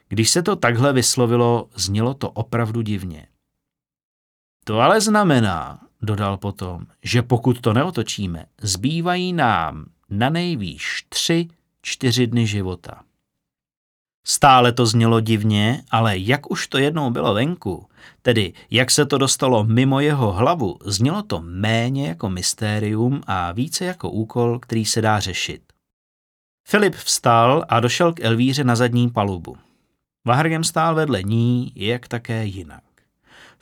Když 0.08 0.30
se 0.30 0.42
to 0.42 0.56
takhle 0.56 0.92
vyslovilo, 0.92 1.68
znělo 1.74 2.14
to 2.14 2.30
opravdu 2.30 2.82
divně. 2.82 3.28
To 4.64 4.80
ale 4.80 5.00
znamená, 5.00 5.85
dodal 6.06 6.36
potom, 6.36 6.86
že 7.02 7.22
pokud 7.22 7.60
to 7.60 7.72
neotočíme, 7.72 8.46
zbývají 8.60 9.32
nám 9.32 9.84
na 10.10 10.30
nejvýš 10.30 11.06
tři, 11.08 11.48
čtyři 11.82 12.26
dny 12.26 12.46
života. 12.46 13.02
Stále 14.26 14.72
to 14.72 14.86
znělo 14.86 15.20
divně, 15.20 15.82
ale 15.90 16.18
jak 16.18 16.50
už 16.50 16.66
to 16.66 16.78
jednou 16.78 17.10
bylo 17.10 17.34
venku, 17.34 17.86
tedy 18.22 18.52
jak 18.70 18.90
se 18.90 19.06
to 19.06 19.18
dostalo 19.18 19.64
mimo 19.64 20.00
jeho 20.00 20.32
hlavu, 20.32 20.78
znělo 20.84 21.22
to 21.22 21.42
méně 21.44 22.08
jako 22.08 22.30
mystérium 22.30 23.20
a 23.26 23.52
více 23.52 23.84
jako 23.84 24.10
úkol, 24.10 24.58
který 24.58 24.84
se 24.84 25.00
dá 25.00 25.20
řešit. 25.20 25.62
Filip 26.68 26.94
vstal 26.94 27.64
a 27.68 27.80
došel 27.80 28.12
k 28.12 28.20
Elvíře 28.20 28.64
na 28.64 28.76
zadní 28.76 29.10
palubu. 29.10 29.56
Vahrgem 30.24 30.64
stál 30.64 30.94
vedle 30.94 31.22
ní, 31.22 31.72
jak 31.74 32.08
také 32.08 32.44
jinak. 32.44 32.85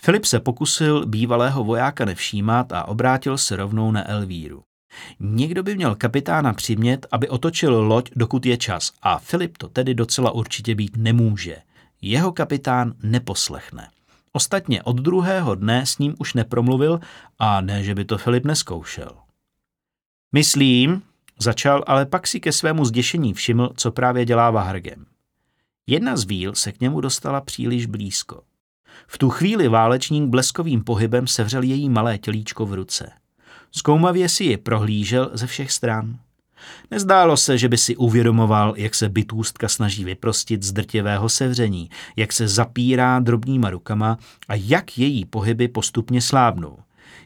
Filip 0.04 0.24
se 0.24 0.40
pokusil 0.40 1.06
bývalého 1.06 1.64
vojáka 1.64 2.04
nevšímat 2.04 2.72
a 2.72 2.88
obrátil 2.88 3.38
se 3.38 3.56
rovnou 3.56 3.90
na 3.90 4.10
Elvíru. 4.10 4.62
Někdo 5.20 5.62
by 5.62 5.74
měl 5.74 5.94
kapitána 5.94 6.52
přimět, 6.52 7.06
aby 7.12 7.28
otočil 7.28 7.82
loď, 7.82 8.10
dokud 8.16 8.46
je 8.46 8.56
čas, 8.56 8.92
a 9.02 9.18
Filip 9.18 9.58
to 9.58 9.68
tedy 9.68 9.94
docela 9.94 10.30
určitě 10.30 10.74
být 10.74 10.96
nemůže. 10.96 11.56
Jeho 12.02 12.32
kapitán 12.32 12.94
neposlechne. 13.02 13.88
Ostatně 14.32 14.82
od 14.82 14.96
druhého 14.96 15.54
dne 15.54 15.86
s 15.86 15.98
ním 15.98 16.14
už 16.18 16.34
nepromluvil 16.34 17.00
a 17.38 17.60
ne, 17.60 17.84
že 17.84 17.94
by 17.94 18.04
to 18.04 18.18
Filip 18.18 18.44
neskoušel. 18.44 19.16
Myslím, 20.34 21.02
začal, 21.38 21.84
ale 21.86 22.06
pak 22.06 22.26
si 22.26 22.40
ke 22.40 22.52
svému 22.52 22.84
zděšení 22.84 23.34
všiml, 23.34 23.72
co 23.76 23.92
právě 23.92 24.24
dělá 24.24 24.50
Vahrgem. 24.50 25.06
Jedna 25.86 26.16
z 26.16 26.24
víl 26.24 26.54
se 26.54 26.72
k 26.72 26.80
němu 26.80 27.00
dostala 27.00 27.40
příliš 27.40 27.86
blízko. 27.86 28.42
V 29.06 29.18
tu 29.18 29.30
chvíli 29.30 29.68
válečník 29.68 30.24
bleskovým 30.24 30.84
pohybem 30.84 31.26
sevřel 31.26 31.62
její 31.62 31.88
malé 31.88 32.18
tělíčko 32.18 32.66
v 32.66 32.74
ruce. 32.74 33.10
Zkoumavě 33.72 34.28
si 34.28 34.44
ji 34.44 34.56
prohlížel 34.56 35.30
ze 35.32 35.46
všech 35.46 35.72
stran. 35.72 36.18
Nezdálo 36.90 37.36
se, 37.36 37.58
že 37.58 37.68
by 37.68 37.78
si 37.78 37.96
uvědomoval, 37.96 38.74
jak 38.76 38.94
se 38.94 39.08
bytůstka 39.08 39.68
snaží 39.68 40.04
vyprostit 40.04 40.62
z 40.62 40.72
drtivého 40.72 41.28
sevření, 41.28 41.90
jak 42.16 42.32
se 42.32 42.48
zapírá 42.48 43.20
drobnýma 43.20 43.70
rukama 43.70 44.18
a 44.48 44.54
jak 44.54 44.98
její 44.98 45.24
pohyby 45.24 45.68
postupně 45.68 46.20
slábnou. 46.20 46.78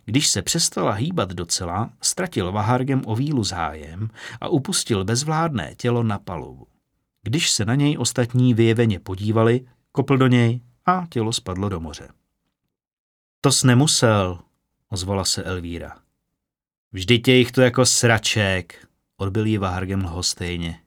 Když 0.04 0.28
se 0.28 0.42
přestala 0.42 0.92
hýbat 0.92 1.32
docela, 1.32 1.90
ztratil 2.02 2.52
Vahargem 2.52 3.02
o 3.06 3.16
vílu 3.16 3.44
zájem 3.44 4.08
a 4.40 4.48
upustil 4.48 5.04
bezvládné 5.04 5.74
tělo 5.76 6.02
na 6.02 6.18
palubu. 6.18 6.66
Když 7.22 7.50
se 7.50 7.64
na 7.64 7.74
něj 7.74 7.96
ostatní 7.98 8.54
vyjeveně 8.54 8.98
podívali, 9.00 9.60
kopl 9.92 10.16
do 10.16 10.26
něj 10.26 10.60
a 10.88 11.06
tělo 11.10 11.32
spadlo 11.32 11.68
do 11.68 11.80
moře. 11.80 12.08
To 13.40 13.52
jsi 13.52 13.66
nemusel, 13.66 14.38
ozvala 14.88 15.24
se 15.24 15.42
Elvíra. 15.42 15.98
Vždyť 16.92 17.28
je 17.28 17.36
jich 17.36 17.52
to 17.52 17.60
jako 17.60 17.86
sraček, 17.86 18.86
odbil 19.16 19.46
ji 19.46 19.58
Vahargem 19.58 20.04
lhostejně. 20.04 20.80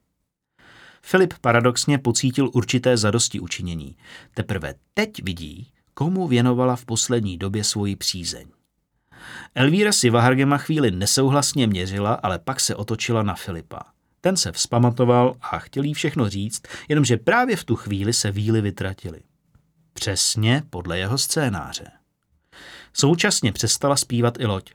Filip 1.01 1.33
paradoxně 1.41 1.97
pocítil 1.97 2.49
určité 2.53 2.97
zadosti 2.97 3.39
učinění. 3.39 3.97
Teprve 4.33 4.73
teď 4.93 5.23
vidí, 5.23 5.71
komu 5.93 6.27
věnovala 6.27 6.75
v 6.75 6.85
poslední 6.85 7.37
době 7.37 7.63
svoji 7.63 7.95
přízeň. 7.95 8.47
Elvíra 9.55 9.91
si 9.91 10.09
Vahargema 10.09 10.57
chvíli 10.57 10.91
nesouhlasně 10.91 11.67
měřila, 11.67 12.13
ale 12.13 12.39
pak 12.39 12.59
se 12.59 12.75
otočila 12.75 13.23
na 13.23 13.35
Filipa. 13.35 13.79
Ten 14.21 14.37
se 14.37 14.51
vzpamatoval 14.51 15.35
a 15.41 15.59
chtěl 15.59 15.83
jí 15.83 15.93
všechno 15.93 16.29
říct, 16.29 16.61
jenomže 16.89 17.17
právě 17.17 17.55
v 17.55 17.63
tu 17.63 17.75
chvíli 17.75 18.13
se 18.13 18.31
víly 18.31 18.61
vytratily. 18.61 19.21
Přesně 19.93 20.63
podle 20.69 20.99
jeho 20.99 21.17
scénáře. 21.17 21.91
Současně 22.93 23.51
přestala 23.51 23.95
zpívat 23.95 24.39
i 24.39 24.45
loď. 24.45 24.73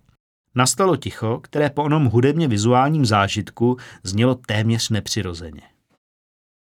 Nastalo 0.55 0.96
ticho, 0.96 1.40
které 1.42 1.70
po 1.70 1.85
onom 1.85 2.05
hudebně 2.05 2.48
vizuálním 2.48 3.07
zážitku 3.07 3.76
znělo 4.02 4.35
téměř 4.35 4.88
nepřirozeně. 4.90 5.62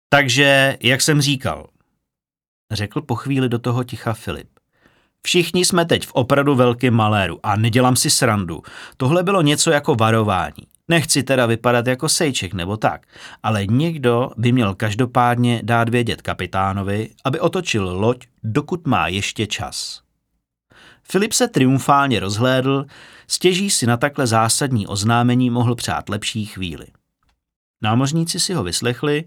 Takže, 0.10 0.78
jak 0.82 1.02
jsem 1.02 1.22
říkal, 1.22 1.70
řekl 2.72 3.02
po 3.02 3.16
chvíli 3.16 3.50
do 3.50 3.60
toho 3.60 3.84
ticha 3.84 4.14
Filip. 4.14 4.50
Všichni 5.26 5.66
jsme 5.66 5.86
teď 5.86 6.08
v 6.08 6.12
opravdu 6.12 6.56
velkém 6.56 6.94
maléru 6.94 7.40
a 7.44 7.56
nedělám 7.56 7.96
si 7.96 8.10
srandu. 8.10 8.62
Tohle 8.98 9.24
bylo 9.24 9.42
něco 9.42 9.72
jako 9.72 9.96
varování. 9.96 10.68
Nechci 10.88 11.24
teda 11.24 11.46
vypadat 11.46 11.88
jako 11.88 12.10
sejček 12.10 12.54
nebo 12.54 12.78
tak, 12.78 13.08
ale 13.44 13.66
někdo 13.66 14.30
by 14.38 14.52
měl 14.52 14.76
každopádně 14.76 15.62
dát 15.64 15.90
vědět 15.90 16.22
kapitánovi, 16.22 17.10
aby 17.26 17.40
otočil 17.40 18.00
loď, 18.00 18.26
dokud 18.44 18.88
má 18.88 19.08
ještě 19.08 19.48
čas. 19.48 20.02
Filip 21.04 21.34
se 21.34 21.48
triumfálně 21.48 22.20
rozhlédl, 22.20 22.86
stěží 23.28 23.70
si 23.70 23.86
na 23.86 23.98
takhle 23.98 24.28
zásadní 24.28 24.88
oznámení 24.88 25.50
mohl 25.50 25.76
přát 25.76 26.10
lepší 26.10 26.46
chvíli. 26.46 26.88
Námořníci 27.82 28.40
si 28.40 28.54
ho 28.54 28.64
vyslechli, 28.64 29.26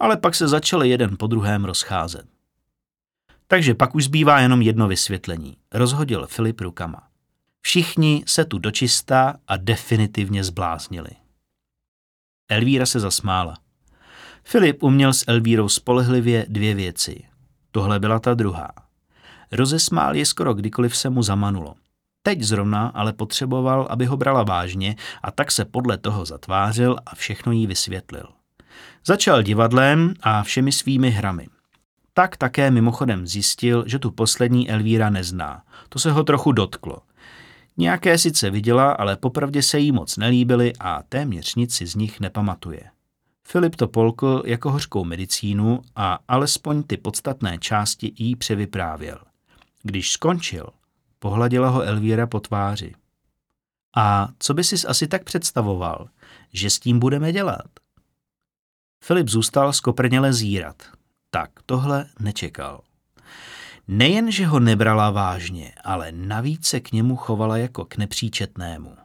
ale 0.00 0.16
pak 0.16 0.34
se 0.34 0.48
začali 0.48 0.88
jeden 0.88 1.16
po 1.16 1.26
druhém 1.26 1.64
rozcházet. 1.64 2.26
Takže 3.46 3.74
pak 3.74 3.94
už 3.94 4.04
zbývá 4.04 4.40
jenom 4.40 4.62
jedno 4.62 4.88
vysvětlení, 4.88 5.56
rozhodil 5.72 6.26
Filip 6.26 6.60
rukama. 6.60 7.11
Všichni 7.64 8.24
se 8.26 8.44
tu 8.44 8.58
dočista 8.58 9.34
a 9.48 9.56
definitivně 9.56 10.44
zbláznili. 10.44 11.10
Elvíra 12.50 12.86
se 12.86 13.00
zasmála. 13.00 13.54
Filip 14.44 14.82
uměl 14.82 15.12
s 15.12 15.24
Elvírou 15.26 15.68
spolehlivě 15.68 16.46
dvě 16.48 16.74
věci. 16.74 17.24
Tohle 17.70 18.00
byla 18.00 18.18
ta 18.18 18.34
druhá. 18.34 18.70
Rozesmál 19.52 20.16
je 20.16 20.26
skoro 20.26 20.54
kdykoliv 20.54 20.96
se 20.96 21.10
mu 21.10 21.22
zamanulo. 21.22 21.74
Teď 22.22 22.42
zrovna 22.42 22.88
ale 22.88 23.12
potřeboval, 23.12 23.86
aby 23.90 24.06
ho 24.06 24.16
brala 24.16 24.42
vážně 24.42 24.96
a 25.22 25.30
tak 25.30 25.50
se 25.50 25.64
podle 25.64 25.98
toho 25.98 26.24
zatvářil 26.24 26.96
a 27.06 27.14
všechno 27.14 27.52
jí 27.52 27.66
vysvětlil. 27.66 28.28
Začal 29.06 29.42
divadlem 29.42 30.14
a 30.20 30.42
všemi 30.42 30.72
svými 30.72 31.10
hrami. 31.10 31.48
Tak 32.14 32.36
také 32.36 32.70
mimochodem 32.70 33.26
zjistil, 33.26 33.84
že 33.86 33.98
tu 33.98 34.10
poslední 34.10 34.70
Elvíra 34.70 35.10
nezná. 35.10 35.62
To 35.88 35.98
se 35.98 36.12
ho 36.12 36.24
trochu 36.24 36.52
dotklo. 36.52 36.98
Nějaké 37.76 38.18
sice 38.18 38.50
viděla, 38.50 38.92
ale 38.92 39.16
popravdě 39.16 39.62
se 39.62 39.78
jí 39.78 39.92
moc 39.92 40.16
nelíbily 40.16 40.72
a 40.80 41.02
téměř 41.08 41.54
nic 41.54 41.74
si 41.74 41.86
z 41.86 41.94
nich 41.94 42.20
nepamatuje. 42.20 42.82
Filip 43.48 43.76
to 43.76 43.88
polkl 43.88 44.42
jako 44.46 44.70
hořkou 44.70 45.04
medicínu 45.04 45.82
a 45.96 46.18
alespoň 46.28 46.82
ty 46.82 46.96
podstatné 46.96 47.58
části 47.58 48.12
jí 48.18 48.36
převyprávěl. 48.36 49.18
Když 49.82 50.12
skončil, 50.12 50.66
pohladila 51.18 51.68
ho 51.68 51.82
Elvíra 51.82 52.26
po 52.26 52.40
tváři. 52.40 52.94
A 53.96 54.28
co 54.38 54.54
by 54.54 54.64
sis 54.64 54.84
asi 54.84 55.06
tak 55.06 55.24
představoval, 55.24 56.08
že 56.52 56.70
s 56.70 56.78
tím 56.78 56.98
budeme 56.98 57.32
dělat? 57.32 57.68
Filip 59.04 59.28
zůstal 59.28 59.72
skoprněle 59.72 60.32
zírat. 60.32 60.82
Tak 61.30 61.50
tohle 61.66 62.06
nečekal. 62.20 62.80
Nejen, 63.88 64.30
že 64.30 64.46
ho 64.46 64.60
nebrala 64.60 65.10
vážně, 65.10 65.72
ale 65.84 66.12
navíc 66.12 66.66
se 66.66 66.80
k 66.80 66.92
němu 66.92 67.16
chovala 67.16 67.56
jako 67.56 67.84
k 67.84 67.96
nepříčetnému. 67.96 68.96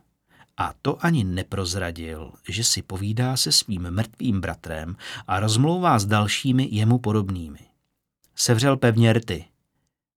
A 0.57 0.73
to 0.81 1.05
ani 1.05 1.23
neprozradil, 1.23 2.31
že 2.49 2.63
si 2.63 2.81
povídá 2.81 3.37
se 3.37 3.51
svým 3.51 3.91
mrtvým 3.91 4.41
bratrem 4.41 4.95
a 5.27 5.39
rozmlouvá 5.39 5.99
s 5.99 6.05
dalšími 6.05 6.67
jemu 6.71 6.97
podobnými. 6.97 7.59
Sevřel 8.35 8.77
pevně 8.77 9.13
rty. 9.13 9.45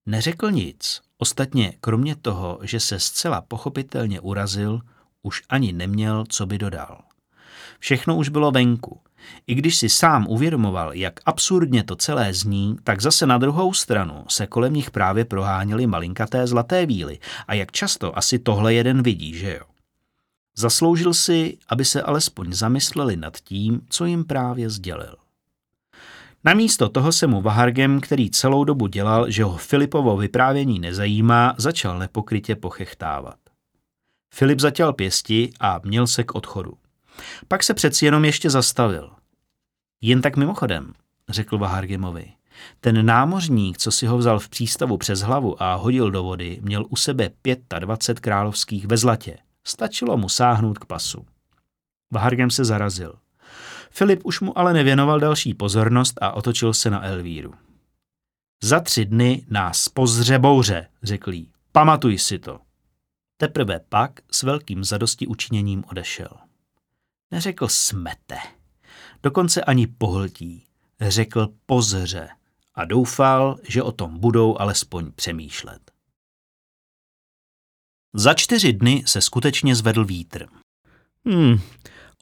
Neřekl 0.05 0.51
nic, 0.51 1.01
ostatně 1.17 1.73
kromě 1.81 2.15
toho, 2.15 2.59
že 2.61 2.79
se 2.79 2.99
zcela 2.99 3.41
pochopitelně 3.41 4.19
urazil, 4.19 4.81
už 5.21 5.43
ani 5.49 5.73
neměl, 5.73 6.25
co 6.29 6.45
by 6.45 6.57
dodal. 6.57 7.01
Všechno 7.81 8.15
už 8.15 8.29
bylo 8.29 8.51
venku. 8.51 8.99
I 9.47 9.55
když 9.55 9.77
si 9.77 9.89
sám 9.89 10.27
uvědomoval, 10.29 10.93
jak 10.93 11.19
absurdně 11.25 11.83
to 11.83 11.95
celé 11.95 12.33
zní, 12.33 12.75
tak 12.83 13.01
zase 13.01 13.25
na 13.25 13.37
druhou 13.37 13.73
stranu 13.73 14.25
se 14.27 14.47
kolem 14.47 14.73
nich 14.73 14.91
právě 14.91 15.25
proháněly 15.25 15.87
malinkaté 15.87 16.47
zlaté 16.47 16.85
víly 16.85 17.19
a 17.47 17.53
jak 17.53 17.71
často 17.71 18.17
asi 18.17 18.39
tohle 18.39 18.73
jeden 18.73 19.03
vidí, 19.03 19.37
že 19.37 19.53
jo? 19.53 19.65
Zasloužil 20.57 21.13
si, 21.13 21.57
aby 21.67 21.85
se 21.85 22.01
alespoň 22.01 22.53
zamysleli 22.53 23.15
nad 23.15 23.37
tím, 23.37 23.81
co 23.89 24.05
jim 24.05 24.23
právě 24.23 24.69
sdělil. 24.69 25.15
Namísto 26.43 26.89
toho 26.89 27.11
se 27.11 27.27
mu 27.27 27.41
Vahargem, 27.41 28.01
který 28.01 28.29
celou 28.29 28.63
dobu 28.63 28.87
dělal, 28.87 29.29
že 29.31 29.43
ho 29.43 29.57
Filipovo 29.57 30.17
vyprávění 30.17 30.79
nezajímá, 30.79 31.55
začal 31.57 31.99
nepokrytě 31.99 32.55
pochechtávat. 32.55 33.35
Filip 34.33 34.59
zatěl 34.59 34.93
pěsti 34.93 35.49
a 35.59 35.79
měl 35.83 36.07
se 36.07 36.23
k 36.23 36.35
odchodu. 36.35 36.80
Pak 37.47 37.63
se 37.63 37.73
přeci 37.73 38.05
jenom 38.05 38.25
ještě 38.25 38.49
zastavil. 38.49 39.11
Jen 40.01 40.21
tak 40.21 40.37
mimochodem, 40.37 40.93
řekl 41.29 41.57
Vahargemovi. 41.57 42.33
Ten 42.79 43.05
námořník, 43.05 43.77
co 43.77 43.91
si 43.91 44.05
ho 44.05 44.17
vzal 44.17 44.39
v 44.39 44.49
přístavu 44.49 44.97
přes 44.97 45.19
hlavu 45.19 45.63
a 45.63 45.75
hodil 45.75 46.11
do 46.11 46.23
vody, 46.23 46.59
měl 46.61 46.85
u 46.89 46.95
sebe 46.95 47.29
25 47.79 48.19
královských 48.19 48.85
ve 48.87 48.97
zlatě. 48.97 49.37
Stačilo 49.63 50.17
mu 50.17 50.29
sáhnout 50.29 50.79
k 50.79 50.85
pasu. 50.85 51.25
Vahargem 52.11 52.49
se 52.49 52.65
zarazil. 52.65 53.15
Filip 53.91 54.21
už 54.23 54.39
mu 54.39 54.57
ale 54.57 54.73
nevěnoval 54.73 55.19
další 55.19 55.53
pozornost 55.53 56.13
a 56.21 56.31
otočil 56.31 56.73
se 56.73 56.89
na 56.89 57.05
Elvíru. 57.05 57.53
Za 58.63 58.79
tři 58.79 59.05
dny 59.05 59.45
nás 59.49 59.89
pozře 59.89 60.39
bouře, 60.39 60.87
řekl 61.03 61.33
jí. 61.33 61.51
Pamatuj 61.71 62.17
si 62.17 62.39
to. 62.39 62.59
Teprve 63.37 63.79
pak 63.89 64.11
s 64.31 64.43
velkým 64.43 64.83
zadosti 64.83 65.27
učiněním 65.27 65.83
odešel. 65.91 66.29
Neřekl 67.31 67.67
smete, 67.67 68.37
dokonce 69.23 69.63
ani 69.63 69.87
pohltí. 69.87 70.65
Řekl 71.01 71.53
pozře 71.65 72.29
a 72.75 72.85
doufal, 72.85 73.59
že 73.67 73.83
o 73.83 73.91
tom 73.91 74.19
budou 74.19 74.57
alespoň 74.59 75.11
přemýšlet. 75.11 75.91
Za 78.13 78.33
čtyři 78.33 78.73
dny 78.73 79.03
se 79.07 79.21
skutečně 79.21 79.75
zvedl 79.75 80.05
vítr. 80.05 80.47
Hmm, 81.25 81.61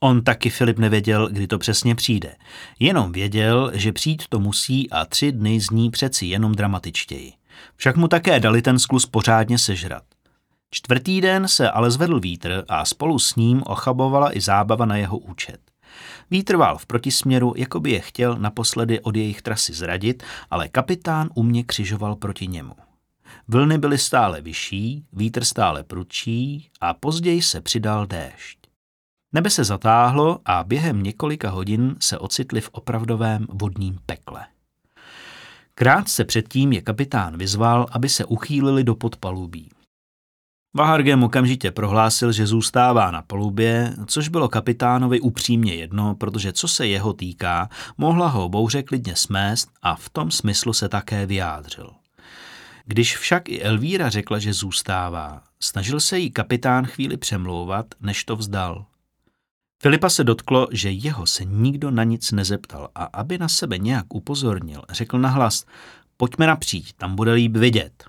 on 0.01 0.23
taky 0.23 0.49
Filip 0.49 0.77
nevěděl, 0.77 1.29
kdy 1.29 1.47
to 1.47 1.57
přesně 1.57 1.95
přijde. 1.95 2.35
Jenom 2.79 3.11
věděl, 3.11 3.71
že 3.73 3.93
přijít 3.93 4.23
to 4.29 4.39
musí 4.39 4.89
a 4.89 5.05
tři 5.05 5.31
dny 5.31 5.59
zní 5.59 5.91
přeci 5.91 6.25
jenom 6.25 6.55
dramatičtěji. 6.55 7.33
Však 7.75 7.97
mu 7.97 8.07
také 8.07 8.39
dali 8.39 8.61
ten 8.61 8.79
sklus 8.79 9.05
pořádně 9.05 9.57
sežrat. 9.57 10.03
Čtvrtý 10.71 11.21
den 11.21 11.47
se 11.47 11.71
ale 11.71 11.91
zvedl 11.91 12.19
vítr 12.19 12.63
a 12.67 12.85
spolu 12.85 13.19
s 13.19 13.35
ním 13.35 13.63
ochabovala 13.65 14.37
i 14.37 14.41
zábava 14.41 14.85
na 14.85 14.95
jeho 14.95 15.17
účet. 15.17 15.59
Vítr 16.31 16.55
vál 16.55 16.77
v 16.77 16.85
protisměru, 16.85 17.53
jako 17.57 17.79
by 17.79 17.91
je 17.91 17.99
chtěl 17.99 18.35
naposledy 18.35 18.99
od 18.99 19.15
jejich 19.15 19.41
trasy 19.41 19.73
zradit, 19.73 20.23
ale 20.51 20.67
kapitán 20.67 21.29
umně 21.35 21.63
křižoval 21.63 22.15
proti 22.15 22.47
němu. 22.47 22.73
Vlny 23.47 23.77
byly 23.77 23.97
stále 23.97 24.41
vyšší, 24.41 25.05
vítr 25.13 25.45
stále 25.45 25.83
prudčí 25.83 26.69
a 26.81 26.93
později 26.93 27.41
se 27.41 27.61
přidal 27.61 28.07
déšť. 28.07 28.59
Nebe 29.33 29.49
se 29.49 29.63
zatáhlo 29.63 30.39
a 30.45 30.63
během 30.63 31.03
několika 31.03 31.49
hodin 31.49 31.95
se 31.99 32.17
ocitli 32.17 32.61
v 32.61 32.69
opravdovém 32.71 33.47
vodním 33.49 33.99
pekle. 34.05 34.45
Krátce 35.75 36.25
předtím 36.25 36.73
je 36.73 36.81
kapitán 36.81 37.37
vyzval, 37.37 37.85
aby 37.91 38.09
se 38.09 38.25
uchýlili 38.25 38.83
do 38.83 38.95
podpalubí. 38.95 39.69
Vahargem 40.73 41.23
okamžitě 41.23 41.71
prohlásil, 41.71 42.31
že 42.31 42.47
zůstává 42.47 43.11
na 43.11 43.21
polubě, 43.21 43.93
což 44.07 44.27
bylo 44.27 44.49
kapitánovi 44.49 45.19
upřímně 45.19 45.75
jedno, 45.75 46.15
protože 46.15 46.53
co 46.53 46.67
se 46.67 46.87
jeho 46.87 47.13
týká, 47.13 47.69
mohla 47.97 48.27
ho 48.27 48.49
bouře 48.49 48.83
klidně 48.83 49.15
smést 49.15 49.69
a 49.81 49.95
v 49.95 50.09
tom 50.09 50.31
smyslu 50.31 50.73
se 50.73 50.89
také 50.89 51.25
vyjádřil. 51.25 51.91
Když 52.85 53.17
však 53.17 53.49
i 53.49 53.61
Elvíra 53.61 54.09
řekla, 54.09 54.39
že 54.39 54.53
zůstává, 54.53 55.41
snažil 55.59 55.99
se 55.99 56.19
jí 56.19 56.31
kapitán 56.31 56.85
chvíli 56.85 57.17
přemlouvat, 57.17 57.85
než 58.01 58.23
to 58.23 58.35
vzdal. 58.35 58.85
Filipa 59.81 60.09
se 60.09 60.23
dotklo, 60.23 60.67
že 60.71 60.91
jeho 60.91 61.27
se 61.27 61.45
nikdo 61.45 61.91
na 61.91 62.03
nic 62.03 62.31
nezeptal 62.31 62.89
a 62.95 63.03
aby 63.03 63.37
na 63.37 63.49
sebe 63.49 63.77
nějak 63.77 64.13
upozornil, 64.13 64.81
řekl 64.89 65.19
nahlas, 65.19 65.65
pojďme 66.17 66.47
napříč, 66.47 66.93
tam 66.93 67.15
bude 67.15 67.33
líp 67.33 67.57
vidět. 67.57 68.03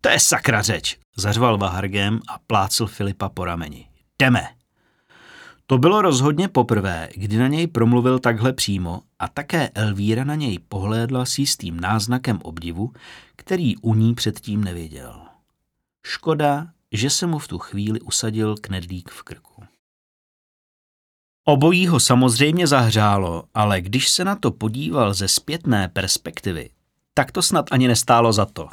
To 0.00 0.08
je 0.08 0.20
sakra 0.20 0.62
řeč, 0.62 0.98
zařval 1.16 1.58
Vahargem 1.58 2.20
a 2.28 2.38
plácl 2.46 2.86
Filipa 2.86 3.28
po 3.28 3.44
rameni. 3.44 3.88
Jdeme. 4.18 4.48
To 5.66 5.78
bylo 5.78 6.02
rozhodně 6.02 6.48
poprvé, 6.48 7.08
kdy 7.14 7.36
na 7.36 7.48
něj 7.48 7.66
promluvil 7.66 8.18
takhle 8.18 8.52
přímo 8.52 9.00
a 9.18 9.28
také 9.28 9.68
Elvíra 9.68 10.24
na 10.24 10.34
něj 10.34 10.58
pohlédla 10.58 11.24
s 11.24 11.38
jistým 11.38 11.80
náznakem 11.80 12.38
obdivu, 12.42 12.92
který 13.36 13.76
u 13.76 13.94
ní 13.94 14.14
předtím 14.14 14.64
nevěděl. 14.64 15.20
Škoda, 16.06 16.66
že 16.92 17.10
se 17.10 17.26
mu 17.26 17.38
v 17.38 17.48
tu 17.48 17.58
chvíli 17.58 18.00
usadil 18.00 18.56
knedlík 18.60 19.10
v 19.10 19.22
krku. 19.22 19.64
Obojí 21.44 21.86
ho 21.86 22.00
samozřejmě 22.00 22.66
zahřálo, 22.66 23.44
ale 23.54 23.80
když 23.80 24.08
se 24.08 24.24
na 24.24 24.36
to 24.36 24.50
podíval 24.50 25.14
ze 25.14 25.28
zpětné 25.28 25.88
perspektivy, 25.88 26.70
tak 27.14 27.32
to 27.32 27.42
snad 27.42 27.66
ani 27.70 27.88
nestálo 27.88 28.32
za 28.32 28.46
to. 28.46 28.68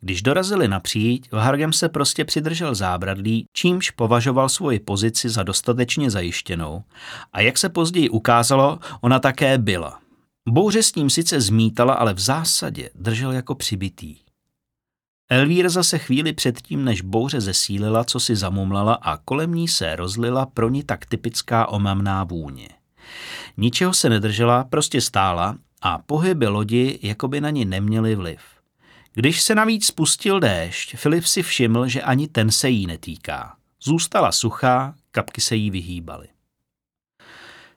Když 0.00 0.22
dorazili 0.22 0.68
napříč, 0.68 1.30
Vargem 1.32 1.72
se 1.72 1.88
prostě 1.88 2.24
přidržel 2.24 2.74
zábradlí, 2.74 3.46
čímž 3.52 3.90
považoval 3.90 4.48
svoji 4.48 4.80
pozici 4.80 5.28
za 5.28 5.42
dostatečně 5.42 6.10
zajištěnou 6.10 6.82
a 7.32 7.40
jak 7.40 7.58
se 7.58 7.68
později 7.68 8.08
ukázalo, 8.08 8.78
ona 9.00 9.18
také 9.18 9.58
byla. 9.58 10.00
Bouře 10.48 10.82
s 10.82 10.92
tím 10.92 11.10
sice 11.10 11.40
zmítala, 11.40 11.94
ale 11.94 12.14
v 12.14 12.18
zásadě 12.18 12.90
držel 12.94 13.32
jako 13.32 13.54
přibitý. 13.54 14.16
Elvíra 15.30 15.68
zase 15.68 15.98
chvíli 15.98 16.32
předtím, 16.32 16.84
než 16.84 17.02
bouře 17.02 17.40
zesílila, 17.40 18.04
co 18.04 18.20
si 18.20 18.36
zamumlala 18.36 18.94
a 18.94 19.16
kolem 19.16 19.54
ní 19.54 19.68
se 19.68 19.96
rozlila 19.96 20.46
pro 20.46 20.68
ní 20.68 20.82
tak 20.82 21.06
typická 21.06 21.68
omamná 21.68 22.24
vůně. 22.24 22.68
Ničeho 23.56 23.94
se 23.94 24.08
nedržela, 24.08 24.64
prostě 24.64 25.00
stála 25.00 25.56
a 25.82 25.98
pohyby 25.98 26.46
lodi 26.46 26.98
jakoby 27.02 27.40
na 27.40 27.50
ní 27.50 27.64
neměly 27.64 28.14
vliv. 28.14 28.59
Když 29.14 29.42
se 29.42 29.54
navíc 29.54 29.86
spustil 29.86 30.40
déšť, 30.40 30.96
Filip 30.96 31.24
si 31.24 31.42
všiml, 31.42 31.88
že 31.88 32.02
ani 32.02 32.28
ten 32.28 32.50
se 32.50 32.68
jí 32.68 32.86
netýká. 32.86 33.56
Zůstala 33.82 34.32
suchá, 34.32 34.94
kapky 35.10 35.40
se 35.40 35.56
jí 35.56 35.70
vyhýbaly. 35.70 36.28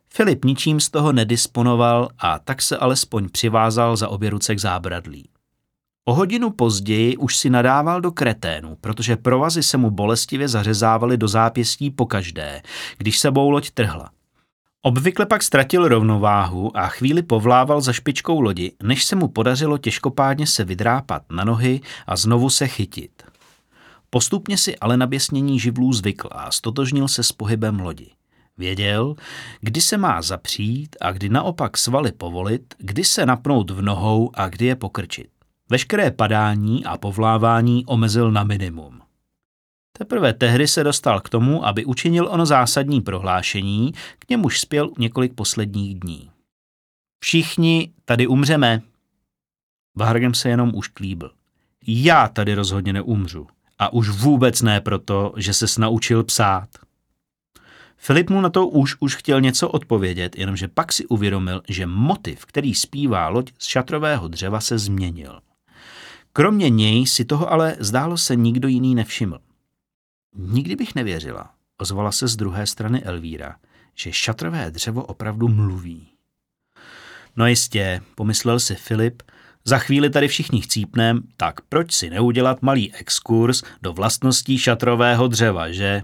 Filip 0.09 0.45
ničím 0.45 0.79
z 0.79 0.89
toho 0.89 1.11
nedisponoval 1.11 2.09
a 2.17 2.39
tak 2.39 2.61
se 2.61 2.77
alespoň 2.77 3.29
přivázal 3.29 3.97
za 3.97 4.07
obě 4.07 4.29
ruce 4.29 4.55
k 4.55 4.59
zábradlí. 4.59 5.29
O 6.05 6.13
hodinu 6.13 6.49
později 6.49 7.17
už 7.17 7.37
si 7.37 7.49
nadával 7.49 8.01
do 8.01 8.11
kreténu, 8.11 8.75
protože 8.81 9.17
provazy 9.17 9.63
se 9.63 9.77
mu 9.77 9.89
bolestivě 9.89 10.47
zařezávaly 10.47 11.17
do 11.17 11.27
zápěstí 11.27 11.91
pokaždé, 11.91 12.61
když 12.97 13.19
se 13.19 13.29
loď 13.29 13.71
trhla. 13.71 14.11
Obvykle 14.85 15.25
pak 15.25 15.43
ztratil 15.43 15.87
rovnováhu 15.87 16.77
a 16.77 16.87
chvíli 16.87 17.23
povlával 17.23 17.81
za 17.81 17.93
špičkou 17.93 18.41
lodi, 18.41 18.71
než 18.83 19.05
se 19.05 19.15
mu 19.15 19.27
podařilo 19.27 19.77
těžkopádně 19.77 20.47
se 20.47 20.65
vydrápat 20.65 21.23
na 21.31 21.43
nohy 21.43 21.81
a 22.07 22.15
znovu 22.15 22.49
se 22.49 22.67
chytit. 22.67 23.23
Postupně 24.09 24.57
si 24.57 24.77
ale 24.77 24.97
na 24.97 25.07
běsnění 25.07 25.59
živlů 25.59 25.93
zvykl 25.93 26.29
a 26.31 26.51
stotožnil 26.51 27.07
se 27.07 27.23
s 27.23 27.31
pohybem 27.31 27.79
lodi. 27.79 28.09
Věděl, 28.57 29.15
kdy 29.61 29.81
se 29.81 29.97
má 29.97 30.21
zapřít 30.21 30.95
a 31.01 31.11
kdy 31.11 31.29
naopak 31.29 31.77
svaly 31.77 32.11
povolit, 32.11 32.75
kdy 32.77 33.03
se 33.03 33.25
napnout 33.25 33.71
v 33.71 33.81
nohou 33.81 34.31
a 34.33 34.49
kdy 34.49 34.65
je 34.65 34.75
pokrčit. 34.75 35.27
Veškeré 35.69 36.11
padání 36.11 36.85
a 36.85 36.97
povlávání 36.97 37.85
omezil 37.85 38.31
na 38.31 38.43
minimum. 38.43 39.02
Teprve 40.03 40.33
tehdy 40.33 40.67
se 40.67 40.83
dostal 40.83 41.19
k 41.19 41.29
tomu, 41.29 41.65
aby 41.65 41.85
učinil 41.85 42.27
ono 42.31 42.45
zásadní 42.45 43.01
prohlášení, 43.01 43.91
k 44.19 44.29
němuž 44.29 44.59
spěl 44.59 44.91
několik 44.97 45.33
posledních 45.33 45.99
dní. 45.99 46.29
Všichni 47.23 47.93
tady 48.05 48.27
umřeme. 48.27 48.81
Vahargem 49.97 50.33
se 50.33 50.49
jenom 50.49 50.71
už 50.75 50.87
klíbil. 50.87 51.31
Já 51.87 52.27
tady 52.27 52.53
rozhodně 52.53 52.93
neumřu. 52.93 53.47
A 53.79 53.93
už 53.93 54.09
vůbec 54.09 54.61
ne 54.61 54.81
proto, 54.81 55.33
že 55.37 55.53
se 55.53 55.81
naučil 55.81 56.23
psát. 56.23 56.69
Filip 57.97 58.29
mu 58.29 58.41
na 58.41 58.49
to 58.49 58.67
už 58.67 58.95
už 58.99 59.15
chtěl 59.15 59.41
něco 59.41 59.69
odpovědět, 59.69 60.37
jenomže 60.37 60.67
pak 60.67 60.93
si 60.93 61.05
uvědomil, 61.05 61.61
že 61.69 61.85
motiv, 61.85 62.45
který 62.45 62.73
zpívá 62.73 63.29
loď 63.29 63.51
z 63.59 63.65
šatrového 63.65 64.27
dřeva, 64.27 64.59
se 64.59 64.77
změnil. 64.77 65.39
Kromě 66.33 66.69
něj 66.69 67.07
si 67.07 67.25
toho 67.25 67.51
ale 67.51 67.75
zdálo 67.79 68.17
se 68.17 68.35
nikdo 68.35 68.67
jiný 68.67 68.95
nevšiml. 68.95 69.39
Nikdy 70.35 70.75
bych 70.75 70.95
nevěřila, 70.95 71.53
ozvala 71.77 72.11
se 72.11 72.27
z 72.27 72.35
druhé 72.35 72.67
strany 72.67 73.03
Elvíra, 73.03 73.55
že 73.95 74.13
šatrové 74.13 74.71
dřevo 74.71 75.03
opravdu 75.03 75.47
mluví. 75.47 76.07
No 77.35 77.47
jistě, 77.47 78.01
pomyslel 78.15 78.59
si 78.59 78.75
Filip, 78.75 79.23
za 79.65 79.77
chvíli 79.77 80.09
tady 80.09 80.27
všichni 80.27 80.61
chcípnem, 80.61 81.21
tak 81.37 81.61
proč 81.61 81.93
si 81.93 82.09
neudělat 82.09 82.61
malý 82.61 82.93
exkurs 82.93 83.63
do 83.81 83.93
vlastností 83.93 84.57
šatrového 84.57 85.27
dřeva, 85.27 85.71
že? 85.71 86.03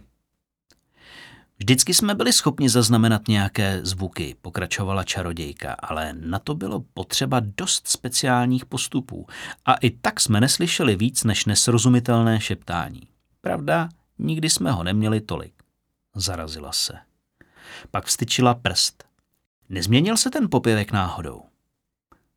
Vždycky 1.58 1.94
jsme 1.94 2.16
byli 2.16 2.34
schopni 2.34 2.70
zaznamenat 2.70 3.28
nějaké 3.28 3.80
zvuky, 3.84 4.36
pokračovala 4.42 5.04
čarodějka, 5.04 5.74
ale 5.74 6.14
na 6.14 6.40
to 6.40 6.56
bylo 6.56 6.84
potřeba 6.94 7.42
dost 7.58 7.88
speciálních 7.88 8.66
postupů 8.66 9.28
a 9.66 9.74
i 9.74 9.90
tak 9.90 10.20
jsme 10.20 10.42
neslyšeli 10.42 10.96
víc 10.96 11.24
než 11.24 11.46
nesrozumitelné 11.46 12.40
šeptání. 12.40 13.02
Pravda, 13.42 13.90
nikdy 14.20 14.50
jsme 14.50 14.72
ho 14.72 14.84
neměli 14.84 15.22
tolik. 15.22 15.54
Zarazila 16.16 16.72
se. 16.72 16.94
Pak 17.92 18.06
vstyčila 18.06 18.54
prst. 18.54 19.04
Nezměnil 19.70 20.18
se 20.18 20.30
ten 20.30 20.50
popěvek 20.50 20.92
náhodou? 20.92 21.42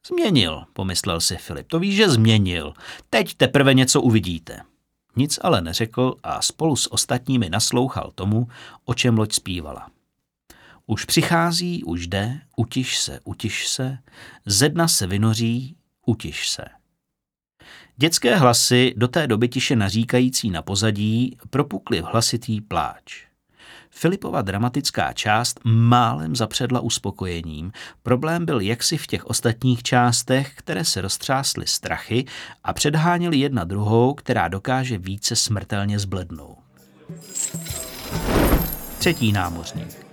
Změnil, 0.07 0.65
pomyslel 0.73 1.21
si 1.21 1.37
Filip. 1.37 1.69
To 1.69 1.79
víš, 1.79 1.97
že 1.97 2.11
změnil. 2.11 2.75
Teď 3.11 3.35
teprve 3.35 3.75
něco 3.75 4.03
uvidíte. 4.03 4.61
Nic 5.17 5.39
ale 5.43 5.61
neřekl 5.61 6.15
a 6.23 6.43
spolu 6.43 6.77
s 6.77 6.93
ostatními 6.93 7.51
naslouchal 7.51 8.13
tomu, 8.15 8.49
o 8.85 8.95
čem 8.95 9.19
loď 9.19 9.33
zpívala. 9.33 9.91
Už 10.87 11.05
přichází, 11.05 11.85
už 11.85 12.07
jde, 12.07 12.41
utiš 12.57 12.99
se, 12.99 13.21
utiš 13.25 13.69
se, 13.69 13.99
ze 14.47 14.69
dna 14.69 14.89
se 14.89 15.07
vynoří, 15.07 15.77
utiš 16.07 16.51
se. 16.51 16.65
Dětské 17.97 18.37
hlasy, 18.37 18.95
do 18.97 19.09
té 19.09 19.27
doby 19.27 19.49
tiše 19.49 19.77
naříkající 19.77 20.51
na 20.51 20.63
pozadí, 20.63 21.37
propukly 21.51 22.01
v 22.03 22.05
hlasitý 22.05 22.61
pláč. 22.61 23.27
Filipova 23.91 24.43
dramatická 24.43 25.13
část 25.13 25.61
málem 25.65 26.37
zapředla 26.37 26.81
uspokojením. 26.81 27.73
Problém 28.03 28.47
byl 28.47 28.61
jaksi 28.61 28.97
v 28.97 29.07
těch 29.07 29.27
ostatních 29.27 29.83
částech, 29.83 30.53
které 30.55 30.85
se 30.85 31.01
roztřásly 31.01 31.67
strachy 31.67 32.25
a 32.65 32.73
předháněly 32.73 33.37
jedna 33.37 33.65
druhou, 33.65 34.15
která 34.15 34.49
dokáže 34.49 34.99
více 34.99 35.37
smrtelně 35.37 35.99
zblednout. 35.99 36.59
Třetí 38.99 39.33
námořník. 39.33 40.07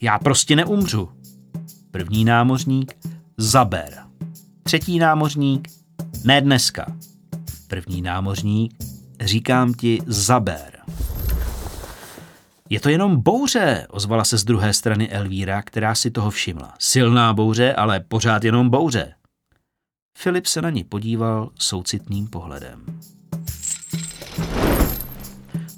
Já 0.00 0.18
prostě 0.18 0.56
neumřu. 0.56 1.12
První 1.90 2.24
námořník. 2.24 2.96
Zaber. 3.36 3.98
Třetí 4.62 4.98
námořník. 4.98 5.68
Ne 6.24 6.40
dneska. 6.40 6.86
První 7.68 8.02
námořník. 8.02 8.74
Říkám 9.20 9.74
ti, 9.74 9.98
zaber. 10.06 10.78
Je 12.70 12.80
to 12.80 12.88
jenom 12.88 13.22
bouře, 13.22 13.86
ozvala 13.90 14.24
se 14.24 14.38
z 14.38 14.44
druhé 14.44 14.72
strany 14.72 15.10
Elvíra, 15.10 15.62
která 15.62 15.94
si 15.94 16.10
toho 16.10 16.30
všimla. 16.30 16.74
Silná 16.78 17.32
bouře, 17.32 17.74
ale 17.74 18.00
pořád 18.00 18.44
jenom 18.44 18.70
bouře. 18.70 19.14
Filip 20.18 20.46
se 20.46 20.62
na 20.62 20.70
ní 20.70 20.84
podíval 20.84 21.50
soucitným 21.58 22.26
pohledem. 22.26 22.84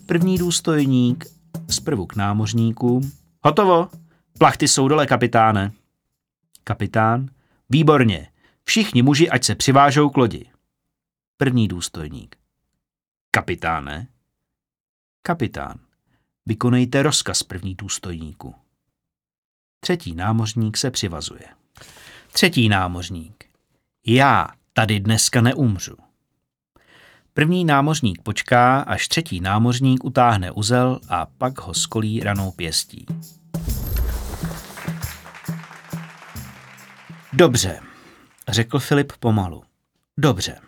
První 0.07 0.39
důstojník 0.39 1.25
zprvu 1.71 2.07
k 2.07 2.17
námořníkům. 2.17 3.13
Hotovo, 3.45 3.89
plachty 4.39 4.69
jsou 4.69 4.89
dole, 4.89 5.07
kapitáne. 5.07 5.73
Kapitán. 6.65 7.29
Výborně, 7.71 8.29
všichni 8.69 9.03
muži, 9.03 9.31
ať 9.31 9.45
se 9.45 9.55
přivážou 9.55 10.11
k 10.11 10.17
lodi. 10.17 10.51
První 11.37 11.69
důstojník. 11.69 12.37
Kapitáne. 13.31 14.09
Kapitán. 15.23 15.79
Vykonejte 16.47 17.03
rozkaz 17.03 17.43
první 17.43 17.75
důstojníku. 17.75 18.55
Třetí 19.81 20.15
námořník 20.15 20.77
se 20.77 20.91
přivazuje. 20.91 21.49
Třetí 22.33 22.69
námořník. 22.69 23.45
Já 24.07 24.49
tady 24.73 25.01
dneska 25.01 25.41
neumřu. 25.41 25.97
První 27.35 27.65
námořník 27.65 28.23
počká, 28.23 28.81
až 28.81 29.09
třetí 29.09 29.41
námořník 29.41 30.05
utáhne 30.05 30.51
uzel 30.51 31.01
a 31.09 31.27
pak 31.27 31.61
ho 31.61 31.75
skolí 31.75 32.21
ranou 32.21 32.51
pěstí. 32.51 33.07
Dobře, 37.33 37.81
řekl 38.49 38.79
Filip 38.79 39.13
pomalu. 39.21 39.63
Dobře. 40.19 40.59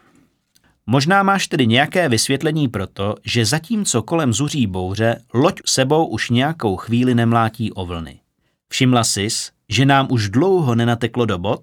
Možná 0.87 1.23
máš 1.23 1.49
tedy 1.49 1.67
nějaké 1.67 2.09
vysvětlení 2.09 2.69
pro 2.69 2.87
to, 2.87 3.14
že 3.25 3.45
zatímco 3.45 4.03
kolem 4.03 4.33
zuří 4.33 4.67
bouře, 4.67 5.23
loď 5.35 5.61
sebou 5.67 6.07
už 6.07 6.31
nějakou 6.31 6.77
chvíli 6.77 7.14
nemlátí 7.14 7.73
o 7.73 7.87
vlny. 7.87 8.21
Všimla 8.69 9.05
sis, 9.05 9.53
že 9.69 9.87
nám 9.87 10.09
už 10.11 10.29
dlouho 10.29 10.75
nenateklo 10.75 11.27
do 11.27 11.38
bod? 11.38 11.62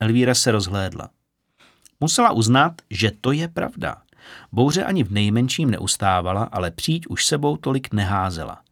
Elvíra 0.00 0.34
se 0.34 0.50
rozhlédla. 0.50 1.10
Musela 2.00 2.32
uznat, 2.32 2.72
že 2.90 3.12
to 3.20 3.32
je 3.32 3.48
pravda. 3.48 3.96
Bouře 4.52 4.84
ani 4.84 5.04
v 5.04 5.12
nejmenším 5.12 5.70
neustávala, 5.70 6.42
ale 6.44 6.70
přijď 6.70 7.06
už 7.06 7.26
sebou 7.26 7.56
tolik 7.56 7.92
neházela 7.92 8.65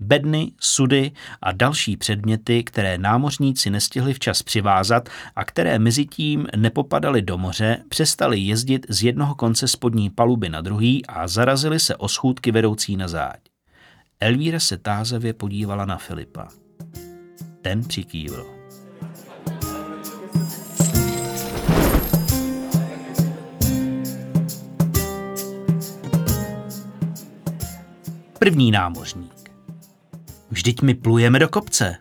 bedny, 0.00 0.52
sudy 0.60 1.12
a 1.42 1.52
další 1.52 1.96
předměty, 1.96 2.64
které 2.64 2.98
námořníci 2.98 3.70
nestihli 3.70 4.14
včas 4.14 4.42
přivázat 4.42 5.08
a 5.36 5.44
které 5.44 5.78
mezi 5.78 6.06
tím 6.06 6.46
nepopadaly 6.56 7.22
do 7.22 7.38
moře, 7.38 7.84
přestali 7.88 8.38
jezdit 8.40 8.86
z 8.88 9.02
jednoho 9.02 9.34
konce 9.34 9.68
spodní 9.68 10.10
paluby 10.10 10.48
na 10.48 10.60
druhý 10.60 11.06
a 11.06 11.28
zarazili 11.28 11.80
se 11.80 11.96
o 11.96 12.08
schůdky 12.08 12.52
vedoucí 12.52 12.96
na 12.96 13.08
záď. 13.08 13.40
Elvíra 14.20 14.60
se 14.60 14.78
tázavě 14.78 15.32
podívala 15.32 15.84
na 15.84 15.96
Filipa. 15.96 16.48
Ten 17.62 17.84
přikývl. 17.84 18.46
První 28.38 28.70
námořník. 28.70 29.29
Vždyť 30.50 30.82
my 30.82 30.94
plujeme 30.94 31.38
do 31.38 31.48
kopce. 31.48 31.96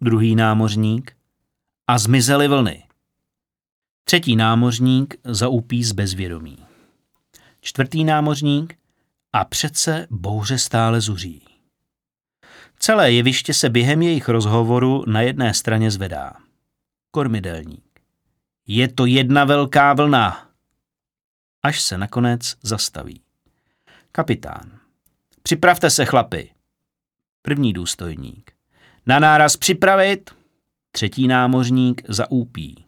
Druhý 0.00 0.34
námořník. 0.34 1.16
A 1.86 1.98
zmizely 1.98 2.48
vlny. 2.48 2.84
Třetí 4.04 4.36
námořník 4.36 5.14
zaupí 5.24 5.84
z 5.84 5.92
bezvědomí. 5.92 6.58
Čtvrtý 7.60 8.04
námořník. 8.04 8.78
A 9.32 9.44
přece 9.44 10.06
bouře 10.10 10.58
stále 10.58 11.00
zuří. 11.00 11.42
Celé 12.78 13.12
jeviště 13.12 13.54
se 13.54 13.70
během 13.70 14.02
jejich 14.02 14.28
rozhovoru 14.28 15.04
na 15.06 15.20
jedné 15.20 15.54
straně 15.54 15.90
zvedá. 15.90 16.32
Kormidelník. 17.10 18.00
Je 18.66 18.88
to 18.88 19.06
jedna 19.06 19.44
velká 19.44 19.94
vlna. 19.94 20.50
Až 21.62 21.82
se 21.82 21.98
nakonec 21.98 22.56
zastaví. 22.62 23.22
Kapitán. 24.12 24.78
Připravte 25.42 25.90
se, 25.90 26.04
chlapi. 26.04 26.57
První 27.42 27.72
důstojník. 27.72 28.52
Na 29.06 29.18
náraz 29.18 29.56
připravit. 29.56 30.30
Třetí 30.90 31.28
námořník 31.28 32.02
zaúpí. 32.08 32.84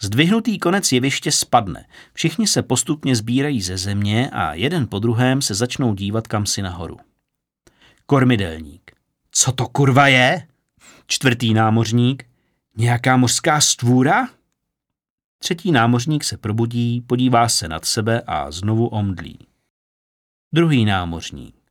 Zdvihnutý 0.00 0.58
konec 0.58 0.92
jeviště 0.92 1.32
spadne. 1.32 1.86
Všichni 2.12 2.46
se 2.46 2.62
postupně 2.62 3.16
sbírají 3.16 3.62
ze 3.62 3.76
země 3.78 4.30
a 4.30 4.54
jeden 4.54 4.86
po 4.86 4.98
druhém 4.98 5.42
se 5.42 5.54
začnou 5.54 5.94
dívat 5.94 6.28
kam 6.28 6.46
si 6.46 6.62
nahoru. 6.62 6.96
Kormidelník. 8.06 8.90
Co 9.30 9.52
to 9.52 9.68
kurva 9.68 10.06
je? 10.06 10.46
Čtvrtý 11.06 11.54
námořník. 11.54 12.24
Nějaká 12.76 13.16
mořská 13.16 13.60
stvůra? 13.60 14.28
Třetí 15.38 15.72
námořník 15.72 16.24
se 16.24 16.36
probudí, 16.36 17.00
podívá 17.00 17.48
se 17.48 17.68
nad 17.68 17.84
sebe 17.84 18.22
a 18.26 18.50
znovu 18.50 18.86
omdlí. 18.86 19.38
Druhý 20.52 20.84
námořník. 20.84 21.61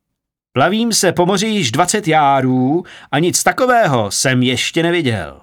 Plavím 0.53 0.93
se 0.93 1.11
po 1.11 1.25
moři 1.25 1.47
již 1.47 1.71
20 1.71 2.07
járů 2.07 2.83
a 3.11 3.19
nic 3.19 3.43
takového 3.43 4.11
jsem 4.11 4.43
ještě 4.43 4.83
neviděl. 4.83 5.41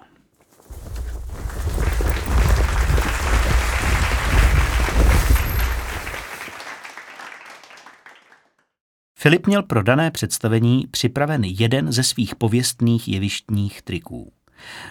Filip 9.19 9.47
měl 9.47 9.63
pro 9.63 9.83
dané 9.83 10.11
představení 10.11 10.87
připraven 10.91 11.45
jeden 11.45 11.93
ze 11.93 12.03
svých 12.03 12.35
pověstných 12.35 13.09
jevištních 13.09 13.83
triků. 13.83 14.33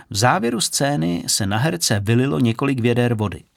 V 0.09 0.17
závěru 0.17 0.61
scény 0.61 1.23
se 1.27 1.45
na 1.45 1.57
herce 1.57 1.99
vylilo 1.99 2.39
několik 2.39 2.79
věder 2.79 3.13
vody– 3.13 3.43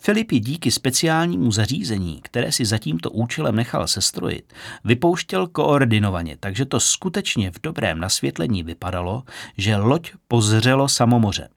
Filip 0.00 0.32
ji 0.32 0.40
díky 0.40 0.70
speciálnímu 0.70 1.52
zařízení, 1.52 2.20
které 2.22 2.52
si 2.52 2.64
za 2.64 2.78
tímto 2.78 3.10
účelem 3.10 3.56
nechal 3.56 3.86
sestrojit, 3.86 4.52
vypouštěl 4.84 5.46
koordinovaně, 5.46 6.36
takže 6.40 6.64
to 6.64 6.80
skutečně 6.80 7.50
v 7.50 7.60
dobrém 7.62 8.00
nasvětlení 8.00 8.62
vypadalo, 8.62 9.22
že 9.56 9.76
loď 9.76 10.12
pozřelo 10.28 10.88
samomoře. 10.88 11.48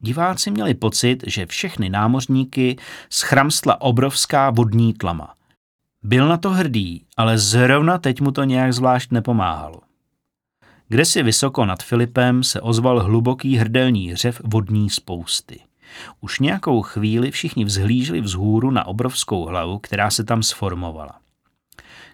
Diváci 0.00 0.50
měli 0.50 0.74
pocit, 0.74 1.24
že 1.26 1.46
všechny 1.46 1.90
námořníky 1.90 2.76
schramstla 3.10 3.80
obrovská 3.80 4.50
vodní 4.50 4.94
tlama. 4.94 5.34
Byl 6.02 6.28
na 6.28 6.36
to 6.36 6.50
hrdý, 6.50 7.04
ale 7.16 7.38
zrovna 7.38 7.98
teď 7.98 8.20
mu 8.20 8.30
to 8.30 8.44
nějak 8.44 8.72
zvlášť 8.72 9.10
nepomáhalo. 9.10 9.80
Kde 10.88 11.04
si 11.04 11.22
vysoko 11.22 11.64
nad 11.64 11.82
Filipem 11.82 12.44
se 12.44 12.60
ozval 12.60 13.00
hluboký 13.00 13.56
hrdelní 13.56 14.14
řev 14.14 14.40
vodní 14.44 14.90
spousty. 14.90 15.60
Už 16.20 16.38
nějakou 16.38 16.82
chvíli 16.82 17.30
všichni 17.30 17.64
vzhlíželi 17.64 18.20
vzhůru 18.20 18.70
na 18.70 18.86
obrovskou 18.86 19.44
hlavu, 19.44 19.78
která 19.78 20.10
se 20.10 20.24
tam 20.24 20.42
sformovala. 20.42 21.22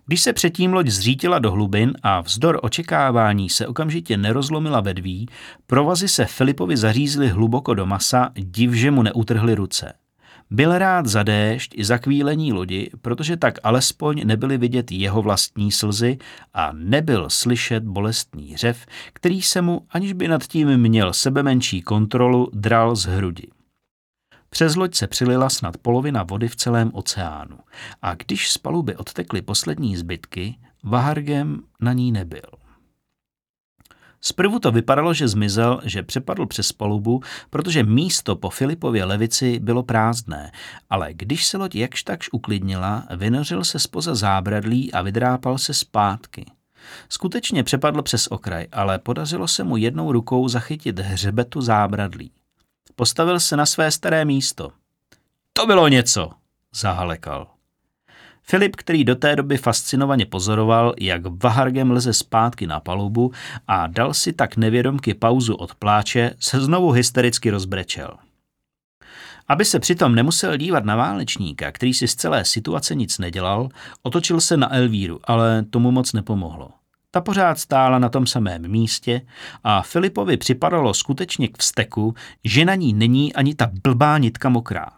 Když 0.07 0.21
se 0.21 0.33
předtím 0.33 0.73
loď 0.73 0.87
zřítila 0.87 1.39
do 1.39 1.51
hlubin 1.51 1.93
a 2.03 2.21
vzdor 2.21 2.59
očekávání 2.63 3.51
se 3.51 3.67
okamžitě 3.67 4.17
nerozlomila 4.17 4.81
vedví, 4.81 5.29
provazy 5.67 6.09
se 6.09 6.25
Filipovi 6.25 6.77
zařízly 6.77 7.29
hluboko 7.29 7.75
do 7.75 7.87
masa, 7.87 8.31
div, 8.35 8.73
že 8.73 8.91
mu 8.91 9.03
neutrhly 9.03 9.55
ruce. 9.55 9.93
Byl 10.51 10.79
rád 10.79 11.07
za 11.07 11.23
déšť 11.23 11.75
i 11.75 11.85
za 11.85 11.99
kvílení 11.99 12.53
lodi, 12.53 12.91
protože 13.03 13.37
tak 13.37 13.59
alespoň 13.63 14.23
nebyly 14.25 14.59
vidět 14.59 14.93
jeho 14.93 15.23
vlastní 15.23 15.73
slzy 15.73 16.19
a 16.55 16.71
nebyl 16.73 17.31
slyšet 17.31 17.85
bolestný 17.85 18.57
řev, 18.57 18.87
který 19.13 19.43
se 19.43 19.63
mu, 19.63 19.87
aniž 19.91 20.13
by 20.13 20.29
nad 20.29 20.47
tím 20.47 20.77
měl 20.77 21.13
sebe 21.13 21.43
menší 21.43 21.83
kontrolu, 21.83 22.49
dral 22.53 22.97
z 22.97 23.05
hrudi. 23.05 23.49
Přes 24.51 24.77
loď 24.77 24.95
se 24.95 25.07
přilila 25.07 25.51
snad 25.51 25.77
polovina 25.77 26.23
vody 26.23 26.49
v 26.49 26.57
celém 26.57 26.91
oceánu 26.95 27.59
a 28.03 28.15
když 28.15 28.51
z 28.51 28.59
paluby 28.59 28.97
odtekly 28.97 29.43
poslední 29.43 29.97
zbytky, 29.97 30.59
Vahargem 30.83 31.63
na 31.81 31.93
ní 31.93 32.13
nebyl. 32.13 32.51
Zprvu 34.21 34.59
to 34.59 34.73
vypadalo, 34.73 35.15
že 35.15 35.29
zmizel, 35.29 35.81
že 35.85 36.03
přepadl 36.03 36.47
přes 36.47 36.73
palubu, 36.73 37.23
protože 37.51 37.83
místo 37.83 38.37
po 38.37 38.51
Filipově 38.51 39.05
levici 39.05 39.59
bylo 39.59 39.83
prázdné, 39.83 40.53
ale 40.91 41.15
když 41.15 41.47
se 41.47 41.57
loď 41.57 41.75
jakž 41.75 42.03
takž 42.03 42.29
uklidnila, 42.33 43.07
vynořil 43.17 43.65
se 43.65 43.79
spoza 43.79 44.15
zábradlí 44.15 44.93
a 44.93 45.03
vydrápal 45.03 45.59
se 45.59 45.75
zpátky. 45.75 46.47
Skutečně 47.09 47.65
přepadl 47.65 48.03
přes 48.03 48.27
okraj, 48.27 48.67
ale 48.73 48.99
podařilo 48.99 49.49
se 49.49 49.65
mu 49.65 49.77
jednou 49.77 50.13
rukou 50.13 50.49
zachytit 50.49 50.99
hřebetu 50.99 51.61
zábradlí. 51.61 52.31
Postavil 52.97 53.41
se 53.41 53.57
na 53.57 53.67
své 53.67 53.91
staré 53.91 54.25
místo. 54.25 54.73
To 55.53 55.67
bylo 55.67 55.89
něco, 55.89 56.31
zahalekal. 56.75 57.47
Filip, 58.43 58.77
který 58.77 59.05
do 59.05 59.15
té 59.15 59.37
doby 59.37 59.57
fascinovaně 59.57 60.27
pozoroval, 60.27 60.95
jak 61.01 61.23
Vahargem 61.43 61.91
leze 61.91 62.13
zpátky 62.13 62.67
na 62.67 62.81
palubu 62.81 63.33
a 63.67 63.87
dal 63.87 64.15
si 64.15 64.33
tak 64.33 64.57
nevědomky 64.57 65.15
pauzu 65.15 65.55
od 65.55 65.75
pláče, 65.75 66.35
se 66.41 66.61
znovu 66.61 66.91
hystericky 66.91 67.51
rozbrečel. 67.51 68.17
Aby 69.49 69.65
se 69.65 69.81
přitom 69.81 70.15
nemusel 70.15 70.57
dívat 70.57 70.85
na 70.85 70.97
válečníka, 70.97 71.73
který 71.73 71.95
si 71.95 72.09
z 72.09 72.15
celé 72.15 72.45
situace 72.45 72.95
nic 72.95 73.19
nedělal, 73.19 73.69
otočil 74.03 74.41
se 74.41 74.57
na 74.57 74.75
Elvíru, 74.75 75.21
ale 75.25 75.63
tomu 75.63 75.91
moc 75.91 76.13
nepomohlo. 76.13 76.71
Ta 77.11 77.21
pořád 77.21 77.59
stála 77.59 77.99
na 77.99 78.09
tom 78.09 78.27
samém 78.27 78.69
místě 78.69 79.21
a 79.65 79.83
Filipovi 79.83 80.37
připadalo 80.37 80.95
skutečně 80.95 81.49
k 81.49 81.59
vzteku, 81.59 82.15
že 82.45 82.65
na 82.65 82.75
ní 82.75 82.93
není 82.93 83.35
ani 83.35 83.55
ta 83.55 83.71
blbá 83.83 84.19
nitka 84.19 84.49
mokrá. 84.49 84.91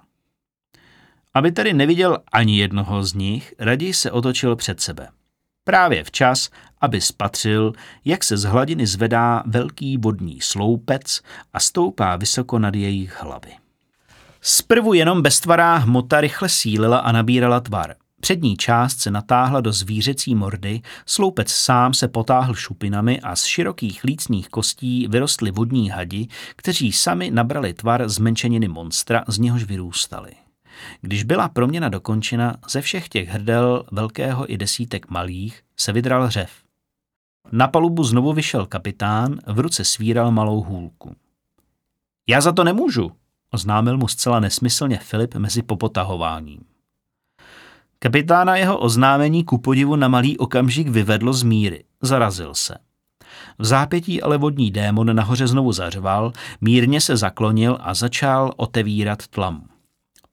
Aby 1.34 1.52
tedy 1.52 1.72
neviděl 1.72 2.18
ani 2.32 2.58
jednoho 2.58 3.04
z 3.04 3.14
nich, 3.14 3.54
raději 3.58 3.94
se 3.94 4.10
otočil 4.10 4.56
před 4.56 4.80
sebe. 4.80 5.08
Právě 5.64 6.04
včas, 6.04 6.50
aby 6.80 7.00
spatřil, 7.00 7.72
jak 8.04 8.24
se 8.24 8.36
z 8.36 8.44
hladiny 8.44 8.86
zvedá 8.86 9.42
velký 9.46 9.96
vodní 9.96 10.40
sloupec 10.40 11.20
a 11.52 11.60
stoupá 11.60 12.16
vysoko 12.16 12.58
nad 12.58 12.74
jejich 12.74 13.22
hlavy. 13.22 13.52
Zprvu 14.40 14.94
jenom 14.94 15.22
beztvará 15.22 15.76
hmota 15.76 16.20
rychle 16.20 16.48
sílila 16.48 16.98
a 16.98 17.12
nabírala 17.12 17.60
tvar. 17.60 17.94
Přední 18.20 18.56
část 18.56 19.00
se 19.00 19.10
natáhla 19.10 19.60
do 19.60 19.72
zvířecí 19.72 20.34
mordy, 20.34 20.80
sloupec 21.06 21.50
sám 21.50 21.94
se 21.94 22.08
potáhl 22.08 22.54
šupinami 22.54 23.20
a 23.20 23.36
z 23.36 23.44
širokých 23.44 24.04
lícných 24.04 24.48
kostí 24.48 25.08
vyrostly 25.08 25.50
vodní 25.50 25.90
hadi, 25.90 26.26
kteří 26.56 26.92
sami 26.92 27.30
nabrali 27.30 27.74
tvar 27.74 28.08
zmenšeniny 28.08 28.68
monstra, 28.68 29.24
z 29.28 29.38
něhož 29.38 29.64
vyrůstali. 29.64 30.32
Když 31.00 31.24
byla 31.24 31.48
proměna 31.48 31.88
dokončena, 31.88 32.56
ze 32.70 32.80
všech 32.80 33.08
těch 33.08 33.28
hrdel, 33.28 33.84
velkého 33.92 34.52
i 34.52 34.56
desítek 34.56 35.10
malých, 35.10 35.62
se 35.76 35.92
vydral 35.92 36.30
řev. 36.30 36.50
Na 37.52 37.68
palubu 37.68 38.04
znovu 38.04 38.32
vyšel 38.32 38.66
kapitán, 38.66 39.38
v 39.46 39.58
ruce 39.58 39.84
svíral 39.84 40.30
malou 40.30 40.62
hůlku. 40.62 41.16
Já 42.28 42.40
za 42.40 42.52
to 42.52 42.64
nemůžu, 42.64 43.12
oznámil 43.50 43.98
mu 43.98 44.08
zcela 44.08 44.40
nesmyslně 44.40 44.98
Filip 44.98 45.34
mezi 45.34 45.62
popotahováním. 45.62 46.60
Kapitána 48.02 48.56
jeho 48.56 48.78
oznámení 48.78 49.44
ku 49.44 49.58
podivu 49.58 49.96
na 49.96 50.08
malý 50.08 50.38
okamžik 50.38 50.88
vyvedlo 50.88 51.32
z 51.32 51.42
míry. 51.42 51.84
Zarazil 52.02 52.54
se. 52.54 52.74
V 53.58 53.64
zápětí 53.64 54.22
ale 54.22 54.38
vodní 54.38 54.70
démon 54.70 55.16
nahoře 55.16 55.46
znovu 55.46 55.72
zařval, 55.72 56.32
mírně 56.60 57.00
se 57.00 57.16
zaklonil 57.16 57.78
a 57.80 57.94
začal 57.94 58.52
otevírat 58.56 59.28
tlamu. 59.28 59.62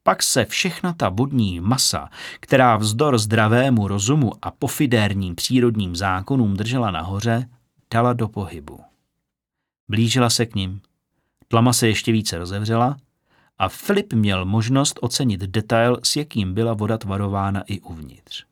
Pak 0.04 0.24
se 0.24 0.46
všechna 0.46 0.94
ta 0.94 1.10
vodní 1.10 1.60
masa, 1.60 2.10
která 2.40 2.78
vzdor 2.78 3.18
zdravému 3.18 3.88
rozumu 3.88 4.32
a 4.42 4.52
pofidérním 4.52 5.36
přírodním 5.36 5.96
zákonům 5.96 6.54
držela 6.54 6.92
nahoře, 6.92 7.50
dala 7.94 8.14
do 8.14 8.28
pohybu. 8.28 8.80
Blížila 9.90 10.30
se 10.30 10.46
k 10.46 10.56
ním. 10.56 10.82
Tlama 11.48 11.74
se 11.74 11.88
ještě 11.88 12.12
více 12.12 12.38
rozevřela 12.38 12.98
a 13.60 13.70
Filip 13.70 14.14
měl 14.14 14.46
možnost 14.46 15.00
ocenit 15.02 15.42
detail, 15.42 16.00
s 16.04 16.16
jakým 16.16 16.54
byla 16.54 16.74
voda 16.74 16.98
tvarována 16.98 17.62
i 17.68 17.80
uvnitř. 17.80 18.46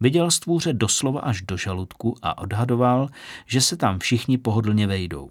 Viděl 0.00 0.30
stvůře 0.30 0.72
doslova 0.72 1.20
až 1.20 1.42
do 1.42 1.56
žaludku 1.56 2.16
a 2.22 2.38
odhadoval, 2.38 3.08
že 3.46 3.60
se 3.60 3.76
tam 3.76 3.98
všichni 3.98 4.38
pohodlně 4.38 4.86
vejdou. 4.86 5.30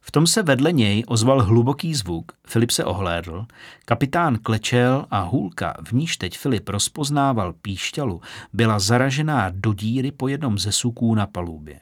V 0.00 0.10
tom 0.10 0.26
se 0.26 0.42
vedle 0.42 0.72
něj 0.72 1.04
ozval 1.06 1.42
hluboký 1.42 1.94
zvuk, 1.94 2.32
Filip 2.46 2.70
se 2.70 2.84
ohlédl, 2.84 3.46
kapitán 3.84 4.38
klečel 4.38 5.06
a 5.10 5.20
hůlka, 5.20 5.74
v 5.84 5.92
níž 5.92 6.16
teď 6.16 6.38
Filip 6.38 6.68
rozpoznával 6.68 7.52
píšťalu, 7.52 8.20
byla 8.52 8.78
zaražená 8.78 9.50
do 9.54 9.72
díry 9.72 10.12
po 10.12 10.28
jednom 10.28 10.58
ze 10.58 10.72
suků 10.72 11.14
na 11.14 11.26
palubě. 11.26 11.80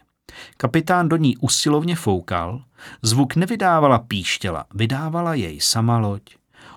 Kapitán 0.57 1.09
do 1.09 1.17
ní 1.17 1.37
usilovně 1.37 1.97
foukal, 1.97 2.65
zvuk 3.03 3.37
nevydávala 3.37 3.99
píštěla, 3.99 4.67
vydávala 4.75 5.35
jej 5.35 5.61
sama 5.61 5.99
loď. 5.99 6.23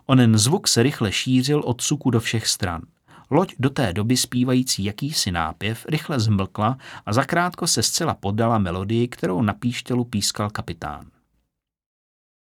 Onen 0.05 0.37
zvuk 0.37 0.67
se 0.67 0.83
rychle 0.83 1.11
šířil 1.11 1.61
od 1.65 1.81
suku 1.81 2.09
do 2.09 2.19
všech 2.19 2.47
stran. 2.47 2.81
Loď 3.29 3.55
do 3.59 3.69
té 3.69 3.93
doby 3.93 4.17
zpívající 4.17 4.83
jakýsi 4.83 5.31
nápěv 5.31 5.85
rychle 5.89 6.19
zmlkla 6.19 6.77
a 7.05 7.13
zakrátko 7.13 7.67
se 7.67 7.83
zcela 7.83 8.13
poddala 8.13 8.57
melodii, 8.57 9.07
kterou 9.07 9.41
na 9.41 9.53
píštělu 9.53 10.03
pískal 10.03 10.49
kapitán. 10.49 11.05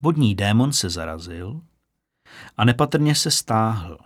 Vodní 0.02 0.34
démon 0.34 0.72
se 0.72 0.90
zarazil 0.90 1.60
a 2.56 2.64
nepatrně 2.64 3.14
se 3.14 3.30
stáhl. 3.30 3.98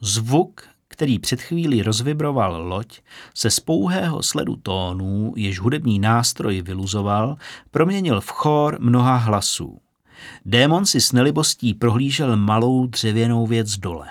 Zvuk 0.00 0.73
který 0.94 1.18
před 1.18 1.42
chvílí 1.42 1.82
rozvibroval 1.82 2.68
loď, 2.68 3.00
se 3.34 3.50
z 3.50 3.60
pouhého 3.60 4.22
sledu 4.22 4.56
tónů, 4.56 5.32
jež 5.36 5.58
hudební 5.58 5.98
nástroj 5.98 6.62
vyluzoval, 6.62 7.36
proměnil 7.70 8.20
v 8.20 8.30
chor 8.30 8.76
mnoha 8.80 9.16
hlasů. 9.16 9.80
Démon 10.44 10.86
si 10.86 11.00
s 11.00 11.12
nelibostí 11.12 11.74
prohlížel 11.74 12.36
malou 12.36 12.86
dřevěnou 12.86 13.46
věc 13.46 13.76
dole. 13.76 14.08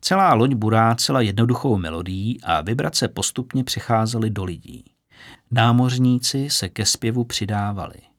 Celá 0.00 0.34
loď 0.34 0.54
burácela 0.54 1.20
jednoduchou 1.20 1.76
melodií 1.76 2.40
a 2.42 2.60
vibrace 2.60 3.08
postupně 3.08 3.64
přecházely 3.64 4.30
do 4.30 4.44
lidí. 4.44 4.84
Námořníci 5.50 6.50
se 6.50 6.68
ke 6.68 6.86
zpěvu 6.86 7.24
přidávali. 7.24 8.09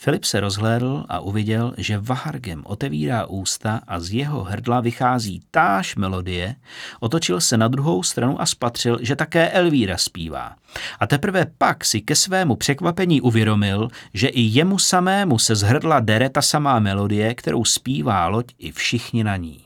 Filip 0.00 0.24
se 0.24 0.40
rozhlédl 0.40 1.04
a 1.08 1.20
uviděl, 1.20 1.74
že 1.76 1.98
Vahargem 1.98 2.62
otevírá 2.66 3.26
ústa 3.26 3.80
a 3.86 4.00
z 4.00 4.10
jeho 4.10 4.44
hrdla 4.44 4.80
vychází 4.80 5.42
táž 5.50 5.96
melodie, 5.96 6.54
otočil 7.00 7.40
se 7.40 7.56
na 7.56 7.68
druhou 7.68 8.02
stranu 8.02 8.40
a 8.40 8.46
spatřil, 8.46 8.98
že 9.02 9.16
také 9.16 9.50
Elvíra 9.50 9.96
zpívá. 9.96 10.54
A 11.00 11.06
teprve 11.06 11.46
pak 11.58 11.84
si 11.84 12.00
ke 12.00 12.14
svému 12.14 12.56
překvapení 12.56 13.20
uvědomil, 13.20 13.88
že 14.14 14.28
i 14.28 14.40
jemu 14.40 14.78
samému 14.78 15.38
se 15.38 15.56
z 15.56 15.62
hrdla 15.62 16.00
dere 16.00 16.30
ta 16.30 16.42
samá 16.42 16.78
melodie, 16.78 17.34
kterou 17.34 17.64
zpívá 17.64 18.28
loď 18.28 18.46
i 18.58 18.72
všichni 18.72 19.24
na 19.24 19.36
ní. 19.36 19.64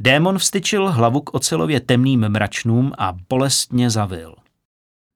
Démon 0.00 0.38
vstyčil 0.38 0.92
hlavu 0.92 1.20
k 1.20 1.34
ocelově 1.34 1.80
temným 1.80 2.28
mračnům 2.28 2.92
a 2.98 3.14
bolestně 3.28 3.90
zavil. 3.90 4.34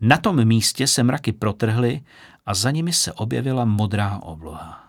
Na 0.00 0.16
tom 0.16 0.44
místě 0.44 0.86
se 0.86 1.02
mraky 1.02 1.32
protrhly 1.32 2.00
a 2.46 2.54
za 2.54 2.70
nimi 2.70 2.92
se 2.92 3.12
objevila 3.12 3.64
modrá 3.64 4.18
obloha. 4.18 4.84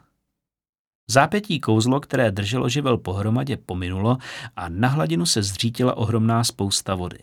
Zápětí 1.10 1.60
kouzlo, 1.60 2.00
které 2.00 2.32
drželo 2.32 2.70
živel 2.70 2.98
pohromadě, 2.98 3.58
pominulo 3.58 4.18
a 4.56 4.70
na 4.70 4.88
hladinu 4.88 5.26
se 5.26 5.44
zřítila 5.44 5.98
ohromná 5.98 6.44
spousta 6.44 6.96
vody. 6.96 7.20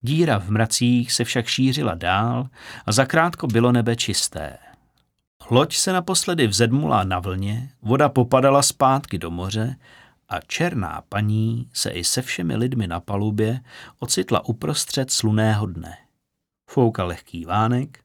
Díra 0.00 0.38
v 0.38 0.48
mracích 0.48 1.12
se 1.12 1.24
však 1.24 1.46
šířila 1.46 1.94
dál 1.94 2.48
a 2.86 2.92
zakrátko 2.92 3.46
bylo 3.46 3.72
nebe 3.72 3.96
čisté. 3.96 4.58
Loď 5.50 5.76
se 5.76 5.92
naposledy 5.92 6.46
vzedmula 6.46 7.04
na 7.04 7.18
vlně, 7.18 7.70
voda 7.82 8.08
popadala 8.08 8.62
zpátky 8.62 9.18
do 9.18 9.30
moře 9.30 9.76
a 10.28 10.40
černá 10.40 11.02
paní 11.08 11.68
se 11.72 11.90
i 11.90 12.04
se 12.04 12.22
všemi 12.22 12.56
lidmi 12.56 12.86
na 12.86 13.00
palubě 13.00 13.60
ocitla 13.98 14.44
uprostřed 14.48 15.10
sluného 15.10 15.66
dne. 15.66 16.05
Foukal 16.70 17.06
lehký 17.06 17.44
vánek, 17.44 18.04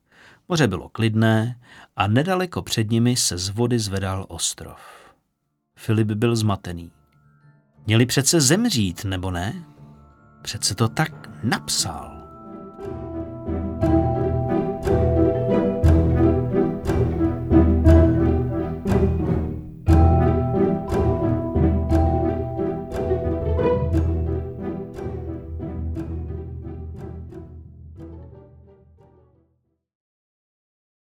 moře 0.50 0.68
bylo 0.68 0.90
klidné 0.90 1.60
a 1.96 2.08
nedaleko 2.08 2.62
před 2.62 2.92
nimi 2.92 3.16
se 3.16 3.38
z 3.38 3.50
vody 3.50 3.80
zvedal 3.80 4.26
ostrov. 4.30 4.80
Filip 5.76 6.08
byl 6.08 6.36
zmatený. 6.36 6.92
Měli 7.86 8.06
přece 8.06 8.42
zemřít, 8.42 9.06
nebo 9.06 9.32
ne? 9.32 9.64
Přece 10.42 10.76
to 10.76 10.88
tak 10.88 11.44
napsal. 11.44 12.11